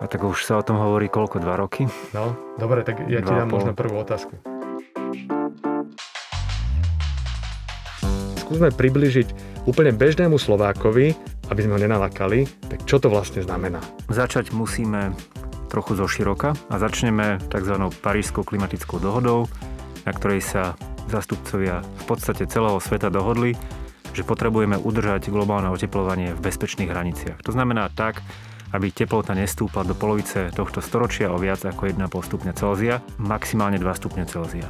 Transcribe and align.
A 0.00 0.08
tak 0.08 0.24
už 0.24 0.48
sa 0.48 0.56
o 0.56 0.64
tom 0.64 0.80
hovorí 0.80 1.12
koľko, 1.12 1.44
dva 1.44 1.60
roky? 1.60 1.84
No, 2.16 2.32
dobre, 2.56 2.80
tak 2.80 3.04
ja 3.04 3.20
ti 3.20 3.28
dám 3.28 3.52
pol. 3.52 3.60
možno 3.60 3.72
prvú 3.76 4.00
otázku. 4.00 4.32
Skúsme 8.40 8.72
približiť 8.72 9.28
úplne 9.68 9.92
bežnému 9.92 10.40
Slovákovi, 10.40 11.12
aby 11.52 11.60
sme 11.60 11.76
ho 11.76 11.80
nenalakali, 11.84 12.48
tak 12.72 12.88
čo 12.88 12.96
to 12.96 13.12
vlastne 13.12 13.44
znamená? 13.44 13.84
Začať 14.08 14.56
musíme 14.56 15.12
trochu 15.68 15.94
zo 16.00 16.08
široka 16.08 16.56
a 16.72 16.74
začneme 16.80 17.38
tzv. 17.52 17.76
Parížskou 18.00 18.42
klimatickou 18.42 18.98
dohodou, 18.98 19.46
na 20.08 20.16
ktorej 20.16 20.42
sa 20.42 20.74
zastupcovia 21.12 21.84
v 21.84 22.04
podstate 22.08 22.48
celého 22.48 22.80
sveta 22.80 23.12
dohodli, 23.12 23.54
že 24.12 24.26
potrebujeme 24.26 24.76
udržať 24.78 25.30
globálne 25.30 25.70
oteplovanie 25.70 26.34
v 26.34 26.40
bezpečných 26.40 26.90
hraniciach. 26.90 27.38
To 27.46 27.54
znamená 27.54 27.90
tak, 27.94 28.22
aby 28.70 28.94
teplota 28.94 29.34
nestúpla 29.34 29.82
do 29.82 29.98
polovice 29.98 30.54
tohto 30.54 30.78
storočia 30.78 31.34
o 31.34 31.38
viac 31.38 31.62
ako 31.66 31.90
1,5 31.90 32.06
stupňa 32.06 32.52
Celzia, 32.54 33.02
maximálne 33.18 33.78
2 33.82 33.86
stupňa 33.86 34.24
Celzia. 34.30 34.66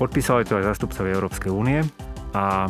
Podpísali 0.00 0.48
to 0.48 0.56
aj 0.56 0.72
zastupcovia 0.72 1.16
Európskej 1.16 1.52
únie 1.52 1.84
a 2.32 2.68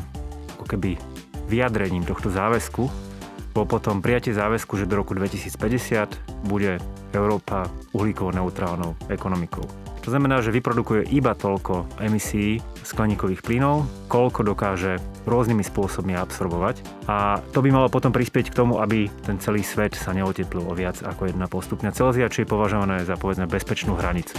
ako 0.59 0.65
keby 0.67 0.99
vyjadrením 1.47 2.03
tohto 2.03 2.31
záväzku 2.31 3.13
bolo 3.53 3.67
potom 3.69 4.01
prijatie 4.01 4.33
záväzku, 4.33 4.81
že 4.81 4.89
do 4.89 4.97
roku 4.97 5.13
2050 5.13 6.49
bude 6.49 6.81
Európa 7.13 7.69
uhlíkovo 7.93 8.33
neutrálnou 8.33 8.97
ekonomikou. 9.13 9.82
To 10.03 10.11
znamená, 10.11 10.43
že 10.43 10.51
vyprodukuje 10.51 11.15
iba 11.15 11.31
toľko 11.31 12.03
emisí 12.03 12.59
skleníkových 12.83 13.39
plynov, 13.47 13.87
koľko 14.11 14.43
dokáže 14.43 14.99
rôznymi 15.31 15.63
spôsobmi 15.63 16.19
absorbovať. 16.19 16.83
A 17.07 17.39
to 17.55 17.63
by 17.63 17.71
malo 17.71 17.87
potom 17.87 18.11
prispieť 18.11 18.51
k 18.51 18.59
tomu, 18.59 18.83
aby 18.83 19.07
ten 19.23 19.39
celý 19.39 19.63
svet 19.63 19.95
sa 19.95 20.11
neoteplil 20.11 20.67
o 20.67 20.75
viac 20.75 20.99
ako 21.07 21.31
1,5 21.31 21.47
stupňa 21.47 21.91
Celzia, 21.95 22.27
čo 22.27 22.43
je 22.43 22.51
považované 22.51 23.07
za 23.07 23.15
povedzme 23.15 23.47
bezpečnú 23.47 23.95
hranicu. 23.95 24.35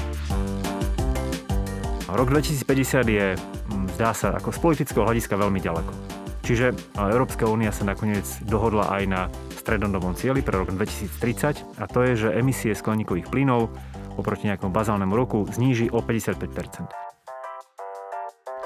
Rok 2.11 2.27
2050 2.29 3.07
je, 3.07 3.27
mm, 3.39 3.97
zdá 3.97 4.11
sa, 4.11 4.35
ako 4.35 4.51
z 4.51 4.59
politického 4.59 5.07
hľadiska 5.07 5.33
veľmi 5.39 5.63
ďaleko. 5.63 5.91
Čiže 6.43 6.75
Európska 6.99 7.47
únia 7.47 7.71
sa 7.71 7.87
nakoniec 7.87 8.27
dohodla 8.43 8.91
aj 8.99 9.03
na 9.07 9.21
strednodobom 9.55 10.11
cieli 10.11 10.43
pre 10.43 10.59
rok 10.59 10.75
2030 10.75 11.79
a 11.79 11.87
to 11.87 12.03
je, 12.03 12.27
že 12.27 12.35
emisie 12.35 12.75
skleníkových 12.75 13.31
plynov 13.31 13.71
oproti 14.17 14.49
nejakému 14.49 14.71
bazálnemu 14.73 15.13
roku 15.13 15.45
zníži 15.49 15.89
o 15.89 16.01
55 16.01 17.03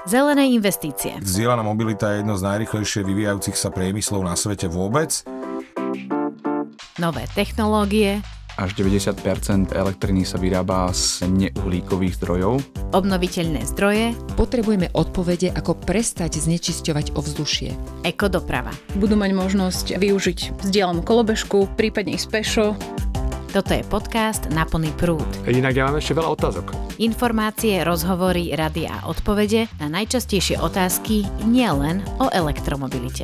Zelené 0.07 0.47
investície. 0.55 1.19
Zdieľaná 1.19 1.67
mobilita 1.67 2.15
je 2.15 2.23
jedno 2.23 2.39
z 2.39 2.47
najrychlejšie 2.47 3.03
vyvíjajúcich 3.03 3.59
sa 3.59 3.67
priemyslov 3.67 4.23
na 4.23 4.39
svete 4.39 4.71
vôbec. 4.71 5.11
Nové 6.95 7.27
technológie. 7.35 8.23
Až 8.57 8.73
90% 8.73 9.69
elektriny 9.69 10.25
sa 10.25 10.41
vyrába 10.41 10.89
z 10.89 11.29
neuhlíkových 11.29 12.17
zdrojov. 12.17 12.57
Obnoviteľné 12.89 13.67
zdroje. 13.69 14.17
Potrebujeme 14.33 14.89
odpovede, 14.97 15.53
ako 15.53 15.77
prestať 15.77 16.41
znečisťovať 16.41 17.13
ovzdušie. 17.13 17.75
Ekodoprava. 18.01 18.73
Budú 18.97 19.13
mať 19.13 19.31
možnosť 19.37 19.85
využiť 20.01 20.57
vzdielanú 20.63 21.05
kolobežku, 21.05 21.69
prípadne 21.77 22.17
ísť 22.17 22.27
pešo. 22.33 22.65
Toto 23.47 23.71
je 23.71 23.83
podcast 23.87 24.51
Na 24.51 24.67
plný 24.67 24.91
prúd. 24.99 25.27
Inak 25.47 25.73
ja 25.75 25.87
mám 25.87 25.99
ešte 25.99 26.15
veľa 26.15 26.29
otázok. 26.35 26.65
Informácie, 26.99 27.79
rozhovory, 27.85 28.51
rady 28.51 28.89
a 28.89 29.07
odpovede 29.07 29.71
na 29.79 29.87
najčastejšie 29.87 30.59
otázky 30.59 31.23
nielen 31.47 32.03
o 32.19 32.27
elektromobilite. 32.33 33.23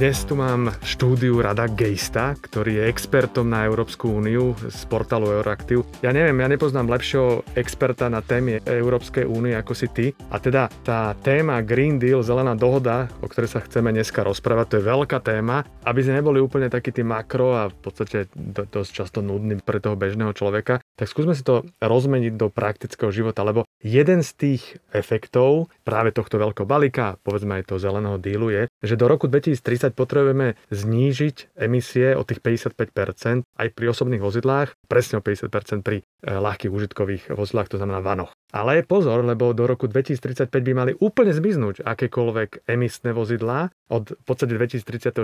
Dnes 0.00 0.24
tu 0.24 0.32
mám 0.32 0.72
štúdiu 0.80 1.44
Rada 1.44 1.68
Geista, 1.68 2.32
ktorý 2.32 2.80
je 2.80 2.88
expertom 2.88 3.44
na 3.44 3.68
Európsku 3.68 4.08
úniu 4.08 4.56
z 4.56 4.80
portálu 4.88 5.28
Euroactiv. 5.28 5.84
Ja 6.00 6.08
neviem, 6.08 6.40
ja 6.40 6.48
nepoznám 6.48 6.88
lepšieho 6.88 7.44
experta 7.52 8.08
na 8.08 8.24
témy 8.24 8.64
Európskej 8.64 9.28
únie 9.28 9.52
ako 9.52 9.76
si 9.76 9.92
ty. 9.92 10.06
A 10.32 10.40
teda 10.40 10.72
tá 10.88 11.12
téma 11.20 11.60
Green 11.60 12.00
Deal, 12.00 12.24
zelená 12.24 12.56
dohoda, 12.56 13.12
o 13.20 13.28
ktorej 13.28 13.52
sa 13.52 13.60
chceme 13.60 13.92
dneska 13.92 14.24
rozprávať, 14.24 14.64
to 14.72 14.76
je 14.80 14.88
veľká 14.88 15.20
téma, 15.20 15.68
aby 15.84 16.00
sme 16.00 16.24
neboli 16.24 16.40
úplne 16.40 16.72
taký 16.72 16.96
tý 16.96 17.04
makro 17.04 17.52
a 17.52 17.68
v 17.68 17.76
podstate 17.84 18.32
do, 18.32 18.64
dosť 18.64 19.04
často 19.04 19.20
nudný 19.20 19.60
pre 19.60 19.84
toho 19.84 20.00
bežného 20.00 20.32
človeka, 20.32 20.80
tak 20.96 21.12
skúsme 21.12 21.36
si 21.36 21.44
to 21.44 21.68
rozmeniť 21.76 22.40
do 22.40 22.48
praktického 22.48 23.12
života, 23.12 23.44
lebo 23.44 23.68
jeden 23.84 24.24
z 24.24 24.30
tých 24.32 24.80
efektov 24.96 25.68
práve 25.84 26.16
tohto 26.16 26.40
veľkého 26.40 26.64
balíka, 26.64 27.20
povedzme 27.20 27.60
aj 27.60 27.68
toho 27.68 27.84
zeleného 27.84 28.16
dílu 28.16 28.48
je, 28.48 28.64
že 28.80 28.96
do 28.96 29.04
roku 29.04 29.28
2030 29.28 29.89
potrebujeme 29.92 30.58
znížiť 30.70 31.54
emisie 31.58 32.16
o 32.16 32.22
tých 32.26 32.40
55% 32.40 33.44
aj 33.44 33.68
pri 33.74 33.84
osobných 33.90 34.22
vozidlách, 34.22 34.74
presne 34.88 35.18
o 35.18 35.22
50% 35.22 35.86
pri 35.86 36.02
e, 36.02 36.04
ľahkých 36.26 36.72
užitkových 36.72 37.24
vozidlách, 37.34 37.68
to 37.70 37.78
znamená 37.78 38.00
vanoch. 38.02 38.32
Ale 38.50 38.82
pozor, 38.82 39.22
lebo 39.22 39.54
do 39.54 39.62
roku 39.70 39.86
2035 39.86 40.50
by 40.50 40.72
mali 40.74 40.92
úplne 40.98 41.30
zmiznúť 41.30 41.86
akékoľvek 41.86 42.66
emisné 42.66 43.14
vozidlá. 43.14 43.70
Od 43.90 44.10
v 44.10 44.24
podstate 44.26 44.58
2036 44.58 45.22